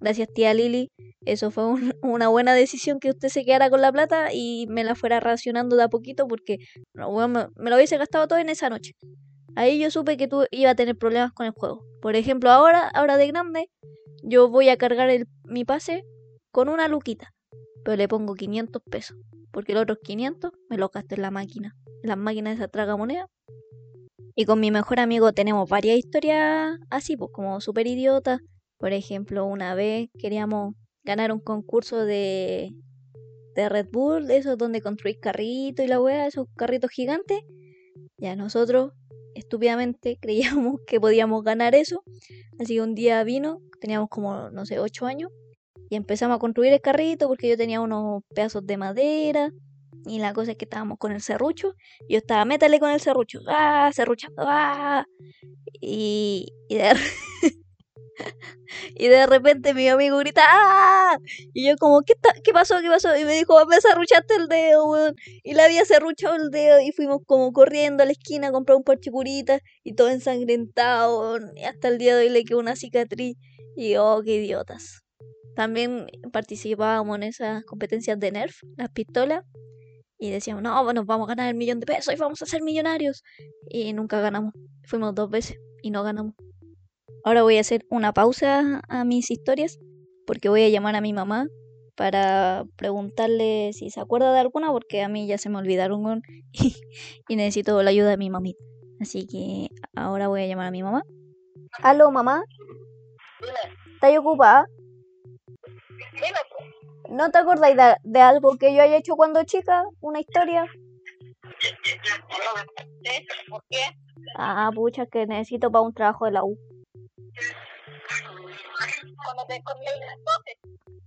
gracias 0.00 0.28
tía 0.34 0.54
Lili. 0.54 0.90
Eso 1.24 1.50
fue 1.50 1.64
una 2.02 2.28
buena 2.28 2.54
decisión 2.54 2.98
que 3.00 3.10
usted 3.10 3.28
se 3.28 3.44
quedara 3.44 3.70
con 3.70 3.80
la 3.80 3.92
plata 3.92 4.32
y 4.32 4.66
me 4.68 4.84
la 4.84 4.94
fuera 4.94 5.20
racionando 5.20 5.76
de 5.76 5.84
a 5.84 5.88
poquito 5.88 6.26
porque 6.26 6.58
me, 6.94 7.04
me 7.56 7.70
lo 7.70 7.76
hubiese 7.76 7.96
gastado 7.96 8.26
todo 8.26 8.38
en 8.38 8.48
esa 8.48 8.68
noche. 8.70 8.92
Ahí 9.56 9.78
yo 9.78 9.90
supe 9.90 10.16
que 10.16 10.26
tú 10.26 10.44
iba 10.50 10.70
a 10.70 10.74
tener 10.74 10.96
problemas 10.96 11.32
con 11.32 11.46
el 11.46 11.52
juego. 11.52 11.84
Por 12.02 12.16
ejemplo, 12.16 12.50
ahora, 12.50 12.88
ahora 12.88 13.16
de 13.16 13.28
grande, 13.28 13.70
yo 14.22 14.48
voy 14.48 14.68
a 14.68 14.76
cargar 14.76 15.10
mi 15.44 15.64
pase 15.64 16.04
con 16.50 16.68
una 16.68 16.88
luquita, 16.88 17.32
pero 17.84 17.96
le 17.96 18.08
pongo 18.08 18.34
500 18.34 18.82
pesos, 18.90 19.16
porque 19.52 19.74
los 19.74 19.82
otros 19.82 19.98
500 20.02 20.50
me 20.68 20.76
los 20.76 20.90
gasto 20.90 21.14
en 21.14 21.22
la 21.22 21.30
máquina, 21.30 21.76
en 22.02 22.08
las 22.08 22.18
máquinas 22.18 22.56
de 22.56 22.64
esa 22.64 22.68
traga 22.68 22.96
moneda. 22.96 23.28
Y 24.36 24.46
con 24.46 24.60
mi 24.60 24.70
mejor 24.70 25.00
amigo 25.00 25.32
tenemos 25.32 25.68
varias 25.68 25.98
historias 25.98 26.78
así, 26.90 27.16
pues 27.16 27.30
como 27.32 27.60
súper 27.60 27.86
idiotas. 27.86 28.40
Por 28.78 28.92
ejemplo, 28.92 29.46
una 29.46 29.74
vez 29.74 30.08
queríamos 30.18 30.74
ganar 31.04 31.32
un 31.32 31.40
concurso 31.40 32.04
de, 32.04 32.72
de 33.54 33.68
Red 33.68 33.88
Bull, 33.92 34.26
de 34.26 34.38
esos 34.38 34.58
donde 34.58 34.80
construís 34.80 35.18
carritos 35.20 35.84
y 35.84 35.88
la 35.88 36.00
wea, 36.00 36.26
esos 36.26 36.48
carritos 36.56 36.90
gigantes. 36.90 37.40
Ya 38.18 38.34
nosotros 38.34 38.92
estúpidamente 39.34 40.18
creíamos 40.20 40.80
que 40.86 41.00
podíamos 41.00 41.44
ganar 41.44 41.74
eso. 41.74 42.02
Así 42.58 42.74
que 42.74 42.82
un 42.82 42.94
día 42.94 43.22
vino, 43.24 43.60
teníamos 43.80 44.08
como, 44.08 44.50
no 44.50 44.66
sé, 44.66 44.78
8 44.80 45.06
años, 45.06 45.30
y 45.90 45.96
empezamos 45.96 46.36
a 46.36 46.38
construir 46.40 46.72
el 46.72 46.80
carrito 46.80 47.28
porque 47.28 47.48
yo 47.48 47.56
tenía 47.56 47.80
unos 47.80 48.22
pedazos 48.34 48.66
de 48.66 48.76
madera. 48.76 49.52
Y 50.06 50.18
la 50.18 50.32
cosa 50.34 50.52
es 50.52 50.56
que 50.56 50.64
estábamos 50.64 50.98
con 50.98 51.12
el 51.12 51.20
serrucho. 51.22 51.74
Yo 52.08 52.18
estaba, 52.18 52.44
métale 52.44 52.78
con 52.78 52.90
el 52.90 53.00
serrucho. 53.00 53.40
¡Ah! 53.48 53.90
Serruchando. 53.92 54.42
¡Ah! 54.46 55.06
Y, 55.80 56.46
y 56.68 56.76
de, 56.76 56.92
y 58.94 59.08
de 59.08 59.26
repente 59.26 59.74
mi 59.74 59.88
amigo 59.88 60.18
grita 60.18 60.42
¡Ah! 60.46 61.18
Y 61.52 61.66
yo 61.68 61.76
como, 61.76 62.02
¿qué, 62.02 62.14
¿qué 62.42 62.52
pasó? 62.52 62.80
¿Qué 62.80 62.88
pasó? 62.88 63.16
Y 63.16 63.24
me 63.24 63.34
dijo, 63.34 63.54
me 63.66 63.80
serruchaste 63.80 64.34
el 64.36 64.48
dedo, 64.48 64.90
weón. 64.90 65.14
Y 65.42 65.54
le 65.54 65.62
había 65.62 65.84
serruchado 65.84 66.36
el 66.36 66.50
dedo 66.50 66.80
y 66.80 66.92
fuimos 66.92 67.20
como 67.26 67.52
corriendo 67.52 68.02
a 68.02 68.06
la 68.06 68.12
esquina 68.12 68.48
a 68.48 68.52
comprar 68.52 68.76
un 68.76 68.84
parche 68.84 69.10
curita 69.10 69.58
y 69.82 69.94
todo 69.94 70.10
ensangrentado. 70.10 71.38
Y 71.56 71.64
hasta 71.64 71.88
el 71.88 71.98
día 71.98 72.16
de 72.16 72.24
hoy 72.24 72.30
le 72.30 72.44
quedó 72.44 72.58
una 72.58 72.76
cicatriz. 72.76 73.36
Y 73.76 73.96
oh, 73.96 74.22
qué 74.24 74.36
idiotas. 74.36 75.02
También 75.56 76.06
participábamos 76.32 77.16
en 77.16 77.22
esas 77.24 77.64
competencias 77.64 78.18
de 78.18 78.32
Nerf, 78.32 78.62
las 78.76 78.90
pistolas. 78.90 79.44
Y 80.18 80.30
decíamos, 80.30 80.62
no, 80.62 80.82
bueno, 80.84 81.04
vamos 81.04 81.28
a 81.28 81.34
ganar 81.34 81.48
el 81.48 81.54
millón 81.54 81.80
de 81.80 81.86
pesos 81.86 82.14
y 82.14 82.16
vamos 82.16 82.40
a 82.42 82.46
ser 82.46 82.62
millonarios. 82.62 83.22
Y 83.68 83.92
nunca 83.92 84.20
ganamos. 84.20 84.54
Fuimos 84.84 85.14
dos 85.14 85.30
veces 85.30 85.58
y 85.82 85.90
no 85.90 86.02
ganamos. 86.02 86.34
Ahora 87.24 87.42
voy 87.42 87.56
a 87.56 87.60
hacer 87.60 87.84
una 87.90 88.12
pausa 88.12 88.80
a 88.88 89.04
mis 89.04 89.30
historias 89.30 89.78
porque 90.26 90.48
voy 90.48 90.62
a 90.62 90.68
llamar 90.68 90.94
a 90.96 91.00
mi 91.00 91.12
mamá 91.12 91.46
para 91.96 92.64
preguntarle 92.76 93.70
si 93.72 93.90
se 93.90 94.00
acuerda 94.00 94.32
de 94.32 94.40
alguna 94.40 94.70
porque 94.72 95.02
a 95.02 95.08
mí 95.08 95.26
ya 95.26 95.38
se 95.38 95.48
me 95.48 95.58
olvidaron 95.58 96.22
y, 96.52 96.76
y 97.28 97.36
necesito 97.36 97.82
la 97.82 97.90
ayuda 97.90 98.10
de 98.10 98.16
mi 98.16 98.30
mamita. 98.30 98.62
Así 99.00 99.26
que 99.26 99.68
ahora 99.96 100.28
voy 100.28 100.42
a 100.42 100.46
llamar 100.46 100.66
a 100.66 100.70
mi 100.70 100.82
mamá. 100.82 101.02
Aló, 101.82 102.10
mamá. 102.10 102.42
¿Estás 103.94 104.18
ocupada? 104.18 104.66
¿No 107.14 107.30
te 107.30 107.38
acordáis 107.38 107.76
de, 108.02 108.20
algo 108.20 108.56
que 108.58 108.74
yo 108.74 108.82
haya 108.82 108.96
hecho 108.96 109.14
cuando 109.14 109.44
chica? 109.44 109.84
¿Una 110.00 110.18
historia? 110.18 110.66
¿Por 113.48 113.62
qué? 113.70 113.82
Ah, 114.36 114.68
pucha, 114.74 115.06
que 115.06 115.24
necesito 115.24 115.70
para 115.70 115.82
un 115.82 115.94
trabajo 115.94 116.24
de 116.24 116.32
la 116.32 116.42
U. 116.42 116.58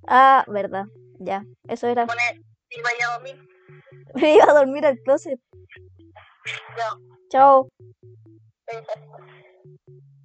Ah, 0.08 0.46
verdad. 0.48 0.86
Ya, 1.20 1.44
eso 1.68 1.88
era. 1.88 2.08
¿Iba 2.70 2.90
a 2.90 3.14
dormir? 3.18 3.36
Me 4.14 4.34
iba 4.36 4.46
a 4.46 4.54
dormir 4.54 4.86
al 4.86 4.98
closet. 5.00 5.42
Chao. 7.30 7.68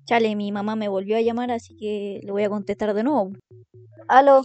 Chale, 0.06 0.36
mi 0.36 0.52
mamá 0.52 0.76
me 0.76 0.86
volvió 0.86 1.16
a 1.16 1.22
llamar, 1.22 1.50
así 1.50 1.76
que 1.76 2.20
le 2.22 2.30
voy 2.30 2.44
a 2.44 2.48
contestar 2.48 2.94
de 2.94 3.02
nuevo. 3.02 3.32
Aló. 4.06 4.42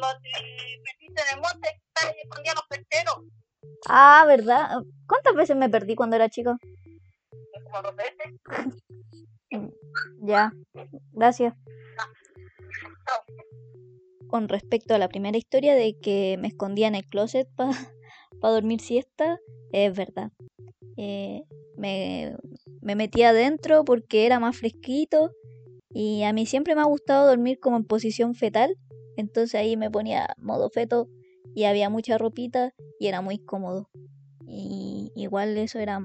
Perdiste 0.00 1.22
el 1.34 1.40
monte, 1.40 1.68
escondían 2.22 2.54
los. 2.56 3.30
Ah, 3.88 4.24
¿verdad? 4.26 4.82
¿Cuántas 5.06 5.34
veces 5.34 5.56
me 5.56 5.68
perdí 5.68 5.94
cuando 5.94 6.16
era 6.16 6.28
chica? 6.28 6.56
Como 7.64 7.82
dos 7.82 7.94
veces. 7.96 8.34
ya, 10.22 10.52
gracias. 11.12 11.54
Con 14.28 14.48
respecto 14.48 14.94
a 14.94 14.98
la 14.98 15.08
primera 15.08 15.36
historia 15.36 15.74
de 15.74 15.98
que 15.98 16.36
me 16.38 16.48
escondía 16.48 16.86
en 16.88 16.94
el 16.94 17.04
closet 17.04 17.48
para 17.56 17.72
pa 18.40 18.50
dormir 18.50 18.80
siesta, 18.80 19.38
es 19.72 19.96
verdad. 19.96 20.30
Eh, 20.96 21.42
me, 21.76 22.36
me 22.80 22.94
metía 22.94 23.30
adentro 23.30 23.84
porque 23.84 24.26
era 24.26 24.38
más 24.38 24.56
fresquito 24.56 25.32
y 25.92 26.22
a 26.22 26.32
mí 26.32 26.46
siempre 26.46 26.74
me 26.74 26.82
ha 26.82 26.84
gustado 26.84 27.26
dormir 27.26 27.58
como 27.58 27.76
en 27.76 27.84
posición 27.84 28.34
fetal, 28.34 28.76
entonces 29.16 29.54
ahí 29.54 29.76
me 29.76 29.90
ponía 29.90 30.34
modo 30.38 30.70
feto 30.70 31.08
y 31.54 31.64
había 31.64 31.90
mucha 31.90 32.18
ropita 32.18 32.74
y 32.98 33.06
era 33.06 33.20
muy 33.20 33.38
cómodo. 33.38 33.88
Y 34.46 35.12
igual 35.14 35.56
eso 35.58 35.78
era, 35.78 36.00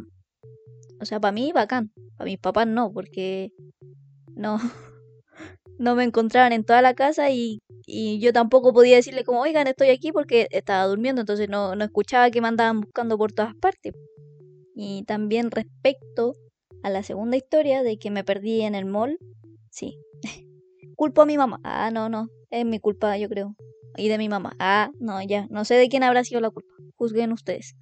o 1.00 1.06
sea, 1.06 1.20
para 1.20 1.32
mí 1.32 1.52
bacán, 1.52 1.92
para 2.18 2.30
mis 2.30 2.40
papás 2.40 2.68
no, 2.68 2.92
porque 2.92 3.52
no, 4.36 4.58
no 5.80 5.96
me 5.96 6.04
encontraban 6.04 6.54
en 6.54 6.64
toda 6.64 6.82
la 6.82 6.94
casa 6.94 7.32
y, 7.32 7.60
y, 7.88 8.20
yo 8.20 8.34
tampoco 8.34 8.74
podía 8.74 8.96
decirle 8.98 9.24
como, 9.24 9.42
oigan, 9.42 9.68
estoy 9.68 9.90
aquí 9.90 10.12
porque 10.12 10.48
estaba 10.52 10.86
durmiendo, 10.86 11.22
entonces 11.22 11.50
no, 11.50 11.76
no 11.76 11.84
escuchaba 11.84 12.30
que 12.32 12.42
me 12.42 12.48
andaban 12.48 12.82
buscando 12.82 13.18
por 13.18 13.32
todas 13.32 13.56
partes. 13.56 13.94
Y 14.76 15.04
también 15.04 15.52
respecto 15.52 16.36
a 16.84 16.90
la 16.90 17.02
segunda 17.02 17.38
historia 17.38 17.82
de 17.82 17.98
que 17.98 18.12
me 18.12 18.24
perdí 18.24 18.62
en 18.62 18.76
el 18.76 18.86
mall, 18.86 19.18
sí. 19.72 19.98
Culpo 20.96 21.22
a 21.22 21.26
mi 21.26 21.38
mamá. 21.38 21.60
Ah, 21.64 21.90
no, 21.92 22.10
no. 22.10 22.30
Es 22.50 22.66
mi 22.66 22.80
culpa, 22.80 23.18
yo 23.18 23.30
creo. 23.30 23.56
Y 23.98 24.10
de 24.10 24.18
mi 24.18 24.30
mamá. 24.30 24.56
Ah, 24.60 24.92
no, 25.00 25.22
ya. 25.22 25.48
No 25.50 25.66
sé 25.66 25.75
de 25.75 25.88
quién 25.90 26.04
habrá 26.04 26.24
sido 26.24 26.42
la 26.42 26.50
culpa. 26.50 26.74
Juzguen 26.96 27.32
ustedes. 27.32 27.75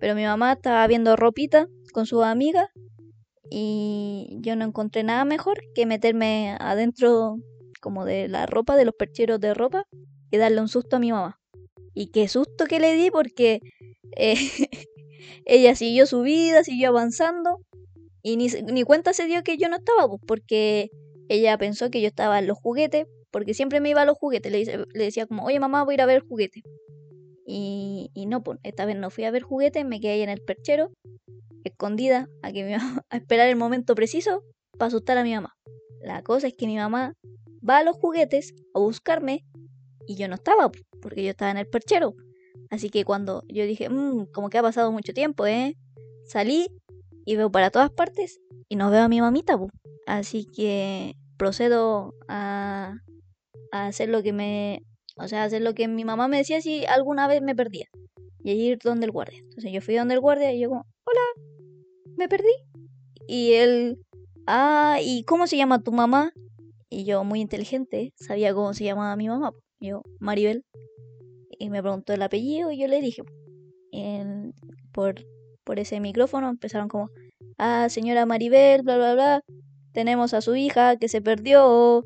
Pero 0.00 0.14
mi 0.14 0.24
mamá 0.24 0.52
estaba 0.52 0.86
viendo 0.86 1.16
ropita 1.16 1.68
con 1.92 2.06
su 2.06 2.22
amiga 2.22 2.70
y 3.50 4.38
yo 4.40 4.56
no 4.56 4.64
encontré 4.64 5.02
nada 5.02 5.24
mejor 5.24 5.60
que 5.74 5.86
meterme 5.86 6.56
adentro 6.60 7.38
como 7.80 8.04
de 8.04 8.28
la 8.28 8.46
ropa, 8.46 8.76
de 8.76 8.84
los 8.84 8.94
percheros 8.94 9.40
de 9.40 9.54
ropa 9.54 9.86
y 10.30 10.36
darle 10.36 10.60
un 10.60 10.68
susto 10.68 10.96
a 10.96 10.98
mi 11.00 11.10
mamá. 11.10 11.40
Y 11.94 12.08
qué 12.08 12.28
susto 12.28 12.66
que 12.66 12.78
le 12.78 12.94
di 12.94 13.10
porque 13.10 13.60
eh, 14.16 14.34
ella 15.44 15.74
siguió 15.74 16.06
su 16.06 16.22
vida, 16.22 16.62
siguió 16.62 16.90
avanzando 16.90 17.58
y 18.22 18.36
ni, 18.36 18.48
ni 18.48 18.82
cuenta 18.82 19.12
se 19.12 19.26
dio 19.26 19.42
que 19.42 19.56
yo 19.56 19.68
no 19.68 19.76
estaba, 19.76 20.08
pues, 20.08 20.20
porque 20.26 20.90
ella 21.28 21.56
pensó 21.58 21.90
que 21.90 22.00
yo 22.00 22.08
estaba 22.08 22.38
en 22.38 22.46
los 22.46 22.58
juguetes, 22.58 23.06
porque 23.30 23.54
siempre 23.54 23.80
me 23.80 23.90
iba 23.90 24.02
a 24.02 24.06
los 24.06 24.16
juguetes. 24.16 24.50
Le, 24.52 24.64
le 24.64 25.04
decía 25.04 25.26
como, 25.26 25.44
oye 25.44 25.60
mamá, 25.60 25.84
voy 25.84 25.92
a 25.92 25.96
ir 25.96 26.00
a 26.02 26.06
ver 26.06 26.22
juguetes. 26.22 26.62
Y, 27.50 28.26
no, 28.26 28.42
pues, 28.42 28.58
esta 28.62 28.84
vez 28.84 28.96
no 28.96 29.08
fui 29.08 29.24
a 29.24 29.30
ver 29.30 29.42
juguetes, 29.42 29.82
me 29.82 30.00
quedé 30.00 30.12
ahí 30.12 30.20
en 30.20 30.28
el 30.28 30.42
perchero, 30.42 30.92
escondida, 31.64 32.28
a, 32.42 32.52
que 32.52 32.74
a 33.10 33.16
esperar 33.16 33.48
el 33.48 33.56
momento 33.56 33.94
preciso 33.94 34.42
para 34.72 34.88
asustar 34.88 35.16
a 35.16 35.22
mi 35.22 35.34
mamá. 35.34 35.56
La 36.02 36.22
cosa 36.22 36.48
es 36.48 36.54
que 36.54 36.66
mi 36.66 36.76
mamá 36.76 37.14
va 37.66 37.78
a 37.78 37.84
los 37.84 37.96
juguetes 37.96 38.54
a 38.74 38.80
buscarme 38.80 39.46
y 40.06 40.16
yo 40.16 40.28
no 40.28 40.34
estaba, 40.34 40.70
porque 41.00 41.24
yo 41.24 41.30
estaba 41.30 41.50
en 41.50 41.56
el 41.56 41.66
perchero. 41.66 42.14
Así 42.68 42.90
que 42.90 43.06
cuando 43.06 43.42
yo 43.48 43.64
dije, 43.64 43.88
mmm, 43.88 44.26
como 44.26 44.50
que 44.50 44.58
ha 44.58 44.62
pasado 44.62 44.92
mucho 44.92 45.14
tiempo, 45.14 45.46
¿eh? 45.46 45.74
Salí 46.26 46.68
y 47.24 47.36
veo 47.36 47.50
para 47.50 47.70
todas 47.70 47.90
partes 47.90 48.40
y 48.68 48.76
no 48.76 48.90
veo 48.90 49.04
a 49.04 49.08
mi 49.08 49.22
mamita, 49.22 49.58
así 50.06 50.44
que 50.44 51.14
procedo 51.38 52.14
a, 52.28 52.98
hacer 53.72 54.08
lo 54.08 54.22
que 54.22 54.32
me, 54.32 54.82
o 55.16 55.28
sea, 55.28 55.44
hacer 55.44 55.62
lo 55.62 55.74
que 55.74 55.88
mi 55.88 56.04
mamá 56.04 56.28
me 56.28 56.38
decía 56.38 56.60
si 56.60 56.84
alguna 56.86 57.28
vez 57.28 57.42
me 57.42 57.54
perdía 57.54 57.86
y 58.42 58.52
ir 58.52 58.78
donde 58.82 59.06
el 59.06 59.12
guardia. 59.12 59.38
Entonces 59.40 59.72
yo 59.72 59.80
fui 59.80 59.94
donde 59.96 60.14
el 60.14 60.20
guardia 60.20 60.52
y 60.52 60.60
yo 60.60 60.68
como, 60.68 60.86
hola, 61.04 61.46
me 62.16 62.28
perdí. 62.28 62.52
Y 63.26 63.54
él, 63.54 63.98
ah, 64.46 64.98
¿y 65.02 65.24
cómo 65.24 65.46
se 65.46 65.56
llama 65.56 65.82
tu 65.82 65.92
mamá? 65.92 66.32
Y 66.88 67.04
yo, 67.04 67.24
muy 67.24 67.40
inteligente, 67.40 68.12
sabía 68.16 68.54
cómo 68.54 68.72
se 68.74 68.84
llamaba 68.84 69.16
mi 69.16 69.28
mamá. 69.28 69.52
Yo, 69.80 70.02
Maribel. 70.20 70.64
Y 71.58 71.70
me 71.70 71.82
preguntó 71.82 72.12
el 72.12 72.22
apellido 72.22 72.70
y 72.70 72.78
yo 72.78 72.86
le 72.86 73.00
dije, 73.00 73.22
por 74.92 75.16
por 75.68 75.78
ese 75.78 76.00
micrófono 76.00 76.48
empezaron 76.48 76.88
como, 76.88 77.10
ah, 77.58 77.90
señora 77.90 78.24
Maribel, 78.24 78.80
bla, 78.82 78.96
bla, 78.96 79.12
bla, 79.12 79.42
tenemos 79.92 80.32
a 80.32 80.40
su 80.40 80.56
hija 80.56 80.96
que 80.96 81.08
se 81.08 81.20
perdió. 81.20 82.04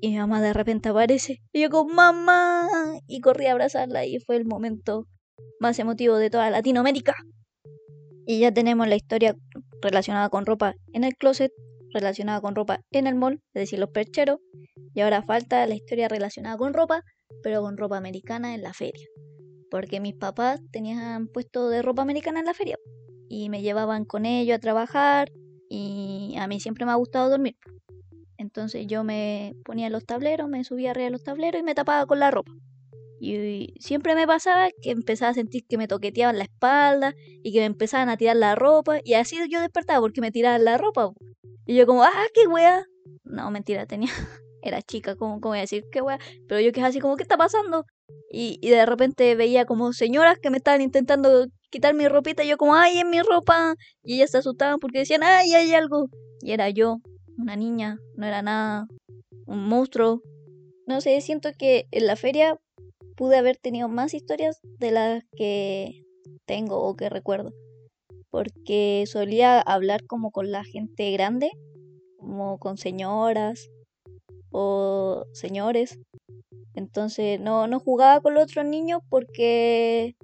Y 0.00 0.10
mi 0.10 0.18
mamá 0.18 0.40
de 0.40 0.52
repente 0.52 0.90
aparece. 0.90 1.40
Y 1.52 1.62
yo 1.62 1.70
como, 1.70 1.94
mamá. 1.94 2.68
Y 3.06 3.20
corrí 3.20 3.46
a 3.46 3.52
abrazarla 3.52 4.06
y 4.06 4.18
fue 4.20 4.36
el 4.36 4.44
momento 4.44 5.06
más 5.60 5.78
emotivo 5.78 6.16
de 6.16 6.30
toda 6.30 6.50
Latinoamérica. 6.50 7.14
Y 8.26 8.40
ya 8.40 8.52
tenemos 8.52 8.86
la 8.86 8.96
historia 8.96 9.34
relacionada 9.80 10.28
con 10.28 10.46
ropa 10.46 10.74
en 10.92 11.04
el 11.04 11.14
closet, 11.14 11.52
relacionada 11.92 12.40
con 12.40 12.54
ropa 12.54 12.80
en 12.90 13.06
el 13.06 13.14
mall, 13.14 13.40
es 13.54 13.62
decir, 13.62 13.78
los 13.78 13.90
percheros. 13.90 14.38
Y 14.94 15.00
ahora 15.00 15.22
falta 15.22 15.66
la 15.66 15.74
historia 15.74 16.08
relacionada 16.08 16.56
con 16.56 16.74
ropa, 16.74 17.02
pero 17.42 17.62
con 17.62 17.76
ropa 17.76 17.96
americana 17.96 18.54
en 18.54 18.62
la 18.62 18.74
feria. 18.74 19.06
Porque 19.70 20.00
mis 20.00 20.14
papás 20.14 20.60
tenían 20.70 21.28
puesto 21.28 21.68
de 21.68 21.82
ropa 21.82 22.02
americana 22.02 22.40
en 22.40 22.46
la 22.46 22.54
feria 22.54 22.76
y 23.28 23.50
me 23.50 23.62
llevaban 23.62 24.04
con 24.04 24.26
ellos 24.26 24.56
a 24.56 24.60
trabajar 24.60 25.30
y 25.68 26.34
a 26.38 26.46
mí 26.46 26.60
siempre 26.60 26.86
me 26.86 26.92
ha 26.92 26.96
gustado 26.96 27.28
dormir. 27.28 27.56
Entonces 28.38 28.86
yo 28.86 29.04
me 29.04 29.54
ponía 29.64 29.88
en 29.88 29.92
los 29.92 30.06
tableros, 30.06 30.48
me 30.48 30.64
subía 30.64 30.92
arriba 30.92 31.06
de 31.06 31.10
los 31.10 31.24
tableros 31.24 31.60
y 31.60 31.64
me 31.64 31.74
tapaba 31.74 32.06
con 32.06 32.20
la 32.20 32.30
ropa. 32.30 32.52
Y 33.20 33.74
siempre 33.80 34.14
me 34.14 34.28
pasaba 34.28 34.68
que 34.80 34.92
empezaba 34.92 35.32
a 35.32 35.34
sentir 35.34 35.66
que 35.68 35.76
me 35.76 35.88
toqueteaban 35.88 36.38
la 36.38 36.44
espalda 36.44 37.14
y 37.42 37.52
que 37.52 37.58
me 37.58 37.64
empezaban 37.64 38.08
a 38.08 38.16
tirar 38.16 38.36
la 38.36 38.54
ropa. 38.54 39.00
Y 39.04 39.14
así 39.14 39.36
yo 39.50 39.60
despertaba 39.60 40.00
porque 40.00 40.20
me 40.20 40.30
tiraban 40.30 40.64
la 40.64 40.78
ropa. 40.78 41.10
Y 41.66 41.74
yo 41.74 41.84
como, 41.86 42.04
ah, 42.04 42.26
qué 42.32 42.46
wea. 42.46 42.86
No, 43.24 43.50
mentira, 43.50 43.86
tenía... 43.86 44.12
Era 44.62 44.82
chica, 44.82 45.14
como 45.14 45.38
voy 45.40 45.58
a 45.58 45.62
decir, 45.62 45.84
qué 45.90 46.00
wea. 46.00 46.18
Pero 46.48 46.60
yo 46.60 46.72
que 46.72 46.80
es 46.80 46.86
así 46.86 47.00
como, 47.00 47.16
¿qué 47.16 47.22
está 47.22 47.36
pasando? 47.36 47.84
Y, 48.30 48.58
y 48.60 48.70
de 48.70 48.86
repente 48.86 49.34
veía 49.34 49.64
como 49.64 49.92
señoras 49.92 50.38
que 50.40 50.50
me 50.50 50.58
estaban 50.58 50.80
intentando 50.80 51.46
quitar 51.70 51.94
mi 51.94 52.06
ropita. 52.06 52.44
Y 52.44 52.48
yo 52.48 52.56
como, 52.56 52.76
ay, 52.76 52.98
en 52.98 53.10
mi 53.10 53.20
ropa. 53.20 53.74
Y 54.04 54.14
ellas 54.14 54.30
se 54.30 54.38
asustaban 54.38 54.78
porque 54.78 55.00
decían, 55.00 55.22
ay, 55.24 55.54
hay 55.54 55.74
algo. 55.74 56.08
Y 56.40 56.52
era 56.52 56.70
yo, 56.70 56.98
una 57.38 57.56
niña, 57.56 57.98
no 58.16 58.26
era 58.26 58.42
nada, 58.42 58.88
un 59.46 59.68
monstruo. 59.68 60.22
No 60.86 61.00
sé, 61.00 61.20
siento 61.20 61.50
que 61.56 61.86
en 61.90 62.06
la 62.06 62.16
feria 62.16 62.58
pude 63.16 63.36
haber 63.36 63.56
tenido 63.56 63.88
más 63.88 64.14
historias 64.14 64.60
de 64.78 64.90
las 64.90 65.24
que 65.36 66.04
tengo 66.46 66.82
o 66.82 66.96
que 66.96 67.08
recuerdo. 67.08 67.52
Porque 68.30 69.04
solía 69.06 69.60
hablar 69.60 70.04
como 70.06 70.30
con 70.30 70.50
la 70.50 70.64
gente 70.64 71.10
grande, 71.12 71.50
como 72.18 72.58
con 72.58 72.76
señoras 72.76 73.70
o 74.50 75.24
señores. 75.32 75.98
Entonces 76.74 77.40
no, 77.40 77.66
no 77.66 77.80
jugaba 77.80 78.20
con 78.20 78.34
los 78.34 78.44
otros 78.44 78.66
niños 78.66 79.00
porque 79.08 80.16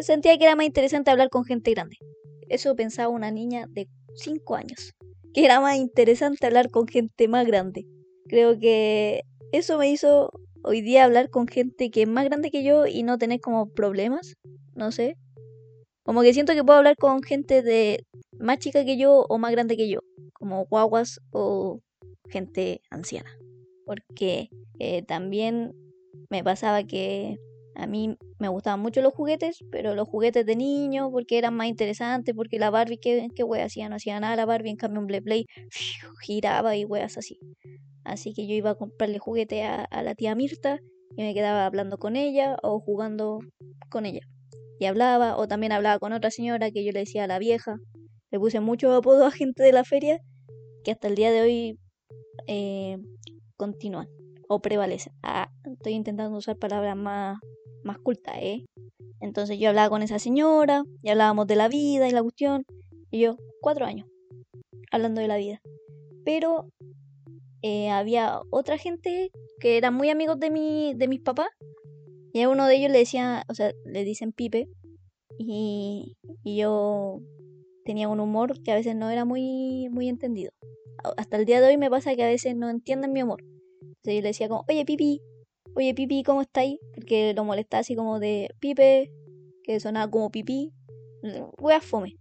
sentía 0.00 0.38
que 0.38 0.44
era 0.44 0.56
más 0.56 0.66
interesante 0.66 1.10
hablar 1.10 1.28
con 1.30 1.44
gente 1.44 1.70
grande. 1.72 1.96
Eso 2.48 2.74
pensaba 2.76 3.08
una 3.08 3.30
niña 3.30 3.66
de 3.68 3.88
5 4.14 4.56
años. 4.56 4.92
Que 5.34 5.44
era 5.44 5.60
más 5.60 5.76
interesante 5.76 6.46
hablar 6.46 6.70
con 6.70 6.86
gente 6.86 7.28
más 7.28 7.46
grande. 7.46 7.86
Creo 8.26 8.58
que 8.58 9.22
eso 9.52 9.78
me 9.78 9.90
hizo 9.90 10.30
hoy 10.62 10.80
día 10.80 11.04
hablar 11.04 11.30
con 11.30 11.46
gente 11.46 11.90
que 11.90 12.02
es 12.02 12.08
más 12.08 12.24
grande 12.24 12.50
que 12.50 12.62
yo 12.64 12.86
y 12.86 13.02
no 13.02 13.18
tener 13.18 13.40
como 13.40 13.68
problemas, 13.72 14.34
no 14.74 14.92
sé. 14.92 15.16
Como 16.04 16.22
que 16.22 16.34
siento 16.34 16.54
que 16.54 16.64
puedo 16.64 16.78
hablar 16.78 16.96
con 16.96 17.22
gente 17.22 17.62
de 17.62 18.04
más 18.38 18.58
chica 18.58 18.84
que 18.84 18.96
yo 18.96 19.24
o 19.28 19.38
más 19.38 19.52
grande 19.52 19.76
que 19.76 19.88
yo, 19.88 20.00
como 20.32 20.66
guaguas 20.66 21.20
o 21.30 21.80
gente 22.28 22.80
anciana. 22.90 23.30
Porque 23.86 24.50
eh, 24.78 25.02
también 25.02 25.72
me 26.28 26.42
pasaba 26.42 26.82
que 26.84 27.36
a 27.74 27.86
mí 27.86 28.16
me 28.38 28.48
gustaban 28.48 28.80
mucho 28.80 29.00
los 29.00 29.14
juguetes, 29.14 29.64
pero 29.70 29.94
los 29.94 30.08
juguetes 30.08 30.44
de 30.44 30.56
niño, 30.56 31.10
porque 31.10 31.38
eran 31.38 31.54
más 31.54 31.68
interesantes, 31.68 32.34
porque 32.34 32.58
la 32.58 32.70
Barbie, 32.70 32.98
¿qué, 32.98 33.28
qué 33.34 33.44
wea 33.44 33.64
hacía? 33.64 33.88
No 33.88 33.96
hacía 33.96 34.20
nada 34.20 34.36
la 34.36 34.46
Barbie, 34.46 34.70
en 34.70 34.76
cambio 34.76 35.00
un 35.00 35.06
Play 35.06 35.20
Play 35.20 35.46
giraba 36.22 36.76
y 36.76 36.84
weas 36.84 37.16
así. 37.18 37.38
Así 38.04 38.34
que 38.34 38.46
yo 38.46 38.54
iba 38.54 38.70
a 38.70 38.74
comprarle 38.74 39.18
juguete 39.18 39.64
a, 39.64 39.84
a 39.84 40.02
la 40.02 40.14
tía 40.14 40.34
Mirta 40.34 40.78
y 41.16 41.22
me 41.22 41.34
quedaba 41.34 41.66
hablando 41.66 41.98
con 41.98 42.16
ella 42.16 42.56
o 42.62 42.80
jugando 42.80 43.40
con 43.90 44.06
ella. 44.06 44.26
Y 44.78 44.86
hablaba, 44.86 45.36
o 45.36 45.46
también 45.46 45.72
hablaba 45.72 45.98
con 45.98 46.12
otra 46.12 46.30
señora 46.30 46.70
que 46.70 46.84
yo 46.84 46.92
le 46.92 47.00
decía 47.00 47.24
a 47.24 47.26
la 47.28 47.38
vieja. 47.38 47.76
Le 48.30 48.38
puse 48.38 48.60
muchos 48.60 48.96
apodos 48.96 49.22
a 49.26 49.30
gente 49.30 49.62
de 49.62 49.72
la 49.72 49.84
feria 49.84 50.20
que 50.84 50.90
hasta 50.90 51.08
el 51.08 51.14
día 51.14 51.30
de 51.30 51.42
hoy 51.42 51.78
eh, 52.46 52.98
continúan 53.56 54.08
o 54.48 54.60
prevalecen. 54.60 55.12
Ah, 55.22 55.50
estoy 55.64 55.92
intentando 55.92 56.36
usar 56.36 56.56
palabras 56.56 56.96
más, 56.96 57.38
más 57.84 57.98
cultas, 57.98 58.34
¿eh? 58.38 58.64
Entonces 59.20 59.58
yo 59.58 59.68
hablaba 59.68 59.88
con 59.88 60.02
esa 60.02 60.18
señora 60.18 60.82
y 61.02 61.10
hablábamos 61.10 61.46
de 61.46 61.56
la 61.56 61.68
vida 61.68 62.08
y 62.08 62.12
la 62.12 62.22
cuestión. 62.22 62.64
Y 63.10 63.20
yo, 63.20 63.36
cuatro 63.60 63.86
años, 63.86 64.08
hablando 64.90 65.20
de 65.20 65.28
la 65.28 65.36
vida. 65.36 65.60
Pero 66.24 66.68
eh, 67.62 67.90
había 67.90 68.40
otra 68.50 68.78
gente 68.78 69.30
que 69.60 69.76
eran 69.76 69.94
muy 69.94 70.10
amigos 70.10 70.40
de, 70.40 70.50
mi, 70.50 70.94
de 70.94 71.08
mis 71.08 71.20
papás. 71.20 71.48
Y 72.32 72.40
a 72.40 72.48
uno 72.48 72.66
de 72.66 72.76
ellos 72.76 72.90
le 72.90 72.98
decía, 72.98 73.44
o 73.48 73.54
sea, 73.54 73.72
le 73.84 74.04
dicen 74.04 74.32
Pipe. 74.32 74.68
Y, 75.38 76.16
y 76.42 76.56
yo 76.56 77.20
tenía 77.84 78.08
un 78.08 78.20
humor 78.20 78.62
que 78.62 78.72
a 78.72 78.76
veces 78.76 78.96
no 78.96 79.10
era 79.10 79.24
muy, 79.24 79.88
muy 79.90 80.08
entendido. 80.08 80.52
Hasta 81.16 81.36
el 81.36 81.44
día 81.44 81.60
de 81.60 81.68
hoy 81.68 81.76
me 81.76 81.90
pasa 81.90 82.14
que 82.14 82.22
a 82.22 82.28
veces 82.28 82.56
no 82.56 82.70
entienden 82.70 83.12
mi 83.12 83.22
humor. 83.22 83.42
Entonces 83.80 84.14
yo 84.14 84.22
le 84.22 84.28
decía 84.28 84.48
como, 84.48 84.64
oye 84.68 84.84
Pipi, 84.84 85.20
oye 85.74 85.94
Pipi, 85.94 86.22
¿cómo 86.22 86.42
estáis? 86.42 86.78
Porque 86.94 87.34
lo 87.34 87.44
molestaba 87.44 87.80
así 87.80 87.94
como 87.94 88.20
de 88.20 88.54
Pipe, 88.60 89.12
que 89.62 89.80
sonaba 89.80 90.10
como 90.10 90.30
pipí. 90.30 90.72
a 91.22 91.80
fome. 91.80 92.16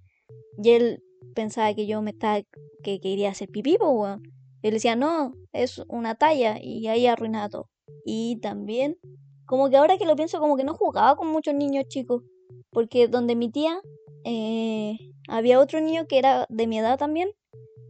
Y 0.62 0.70
él 0.72 1.04
pensaba 1.34 1.74
que 1.74 1.88
yo 1.88 2.02
me 2.02 2.12
estaba, 2.12 2.42
que 2.84 3.00
quería 3.00 3.30
hacer 3.30 3.50
pipí, 3.50 3.78
pues 3.78 3.92
weón. 3.92 4.24
Yo 4.64 4.70
le 4.70 4.72
decía, 4.72 4.96
no, 4.96 5.34
es 5.54 5.82
una 5.88 6.16
talla 6.16 6.58
y 6.62 6.88
ahí 6.88 7.08
arruinaba 7.08 7.50
todo. 7.50 7.70
Y 8.06 8.38
también, 8.42 8.98
como 9.46 9.70
que 9.70 9.78
ahora 9.78 9.98
que 9.98 10.06
lo 10.06 10.16
pienso, 10.16 10.40
como 10.40 10.56
que 10.56 10.64
no 10.64 10.76
jugaba 10.76 11.16
con 11.16 11.28
muchos 11.30 11.56
niños 11.56 11.86
chicos. 11.88 12.24
Porque 12.70 13.08
donde 13.08 13.36
mi 13.36 13.50
tía, 13.50 13.82
eh, 14.24 14.98
había 15.28 15.60
otro 15.60 15.82
niño 15.82 16.06
que 16.08 16.20
era 16.20 16.46
de 16.50 16.68
mi 16.68 16.78
edad 16.78 17.00
también, 17.00 17.32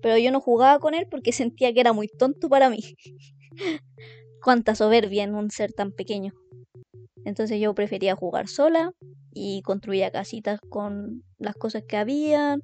pero 0.01 0.17
yo 0.17 0.31
no 0.31 0.39
jugaba 0.39 0.79
con 0.79 0.93
él 0.93 1.07
porque 1.09 1.31
sentía 1.33 1.73
que 1.73 1.81
era 1.81 1.93
muy 1.93 2.07
tonto 2.07 2.49
para 2.49 2.69
mí. 2.69 2.79
Cuánta 4.43 4.75
soberbia 4.75 5.23
en 5.23 5.35
un 5.35 5.51
ser 5.51 5.73
tan 5.73 5.91
pequeño. 5.91 6.33
Entonces 7.25 7.59
yo 7.59 7.73
prefería 7.75 8.15
jugar 8.15 8.47
sola 8.47 8.91
y 9.33 9.61
construía 9.61 10.11
casitas 10.11 10.59
con 10.69 11.23
las 11.37 11.55
cosas 11.55 11.83
que 11.87 11.97
habían. 11.97 12.61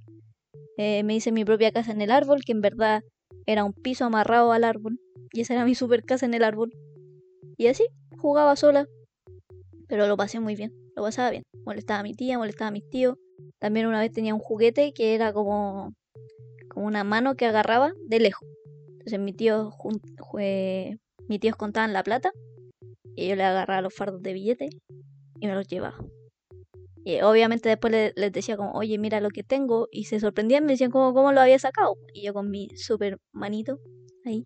Eh, 0.78 1.04
me 1.04 1.16
hice 1.16 1.32
mi 1.32 1.46
propia 1.46 1.72
casa 1.72 1.92
en 1.92 2.02
el 2.02 2.12
árbol, 2.12 2.44
que 2.44 2.52
en 2.52 2.62
verdad 2.62 3.04
era 3.46 3.64
un 3.64 3.74
piso 3.74 4.06
amarrado 4.06 4.52
al 4.52 4.64
árbol. 4.64 5.00
Y 5.32 5.42
esa 5.42 5.54
era 5.54 5.66
mi 5.66 5.76
super 5.76 6.04
casa 6.04 6.26
en 6.26 6.34
el 6.34 6.44
árbol. 6.44 6.72
Y 7.58 7.68
así, 7.68 7.86
jugaba 8.18 8.56
sola. 8.56 8.88
Pero 9.88 10.08
lo 10.08 10.18
pasé 10.18 10.40
muy 10.40 10.56
bien, 10.56 10.74
lo 10.96 11.04
pasaba 11.04 11.30
bien. 11.30 11.44
Molestaba 11.66 12.02
a 12.02 12.04
mi 12.04 12.14
tía, 12.14 12.38
molestaba 12.38 12.70
a 12.70 12.72
mis 12.72 12.90
tíos. 12.90 13.18
También 13.60 13.88
una 13.88 14.00
vez 14.00 14.12
tenía 14.12 14.34
un 14.34 14.40
juguete 14.40 14.94
que 14.94 15.16
era 15.16 15.34
como, 15.34 15.94
como 16.70 16.86
una 16.88 17.04
mano 17.04 17.36
que 17.36 17.46
agarraba 17.46 17.94
de 18.08 18.20
lejos. 18.20 18.48
Entonces 18.90 19.20
mi 19.20 19.34
tío, 19.34 19.72
mis 21.28 21.40
tíos 21.40 21.56
contaban 21.56 21.94
la 21.94 22.04
plata 22.04 22.32
y 23.16 23.28
yo 23.28 23.36
le 23.36 23.44
agarraba 23.44 23.82
los 23.82 23.94
fardos 23.94 24.22
de 24.22 24.34
billetes 24.34 24.70
y 25.40 25.48
me 25.48 25.54
los 25.54 25.68
llevaba. 25.68 25.98
Y 27.08 27.22
obviamente 27.22 27.70
después 27.70 28.14
les 28.16 28.32
decía 28.34 28.58
como, 28.58 28.74
oye, 28.74 28.98
mira 28.98 29.22
lo 29.22 29.30
que 29.30 29.42
tengo. 29.42 29.88
Y 29.94 30.04
se 30.04 30.20
sorprendían, 30.20 30.66
me 30.66 30.74
decían 30.74 30.92
como, 30.92 31.14
¿cómo 31.14 31.32
lo 31.32 31.40
había 31.40 31.58
sacado? 31.58 31.96
Y 32.14 32.24
yo 32.24 32.34
con 32.34 32.52
mi 32.52 32.68
super 32.76 33.18
manito 33.32 33.80
ahí. 34.26 34.46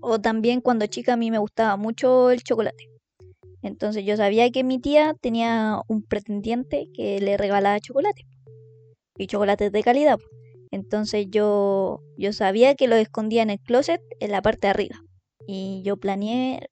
O 0.00 0.18
también 0.18 0.62
cuando 0.62 0.86
chica 0.86 1.12
a 1.12 1.16
mí 1.18 1.30
me 1.30 1.36
gustaba 1.36 1.76
mucho 1.76 2.30
el 2.30 2.42
chocolate. 2.42 2.88
Entonces 3.60 4.02
yo 4.06 4.16
sabía 4.16 4.50
que 4.50 4.64
mi 4.64 4.78
tía 4.78 5.14
tenía 5.20 5.82
un 5.86 6.02
pretendiente 6.02 6.88
que 6.94 7.20
le 7.20 7.36
regalaba 7.36 7.78
chocolate. 7.80 8.22
Y 9.18 9.26
chocolates 9.26 9.70
de 9.70 9.82
calidad. 9.82 10.18
Entonces 10.70 11.26
yo, 11.28 12.00
yo 12.16 12.32
sabía 12.32 12.76
que 12.76 12.88
lo 12.88 12.96
escondía 12.96 13.42
en 13.42 13.50
el 13.50 13.60
closet 13.60 14.00
en 14.20 14.30
la 14.30 14.40
parte 14.40 14.68
de 14.68 14.70
arriba. 14.70 15.03
Y 15.46 15.82
yo 15.84 15.96
planeé 15.96 16.68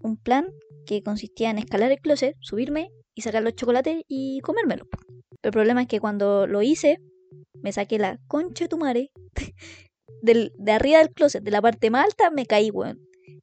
un 0.00 0.16
plan 0.16 0.46
que 0.86 1.02
consistía 1.02 1.50
en 1.50 1.58
escalar 1.58 1.90
el 1.92 2.00
closet, 2.00 2.36
subirme 2.40 2.90
y 3.14 3.22
sacar 3.22 3.42
los 3.42 3.54
chocolates 3.54 4.02
y 4.08 4.40
comérmelo. 4.40 4.86
Pero 5.40 5.50
el 5.50 5.52
problema 5.52 5.82
es 5.82 5.88
que 5.88 6.00
cuando 6.00 6.46
lo 6.46 6.62
hice, 6.62 6.98
me 7.62 7.72
saqué 7.72 7.98
la 7.98 8.18
concha 8.26 8.64
de 8.64 8.68
tu 8.68 8.78
madre 8.78 9.10
de 10.22 10.72
arriba 10.72 10.98
del 10.98 11.10
closet, 11.10 11.42
de 11.42 11.50
la 11.50 11.60
parte 11.60 11.90
más 11.90 12.06
alta, 12.06 12.30
me 12.30 12.46
caí, 12.46 12.70
weón. 12.70 12.98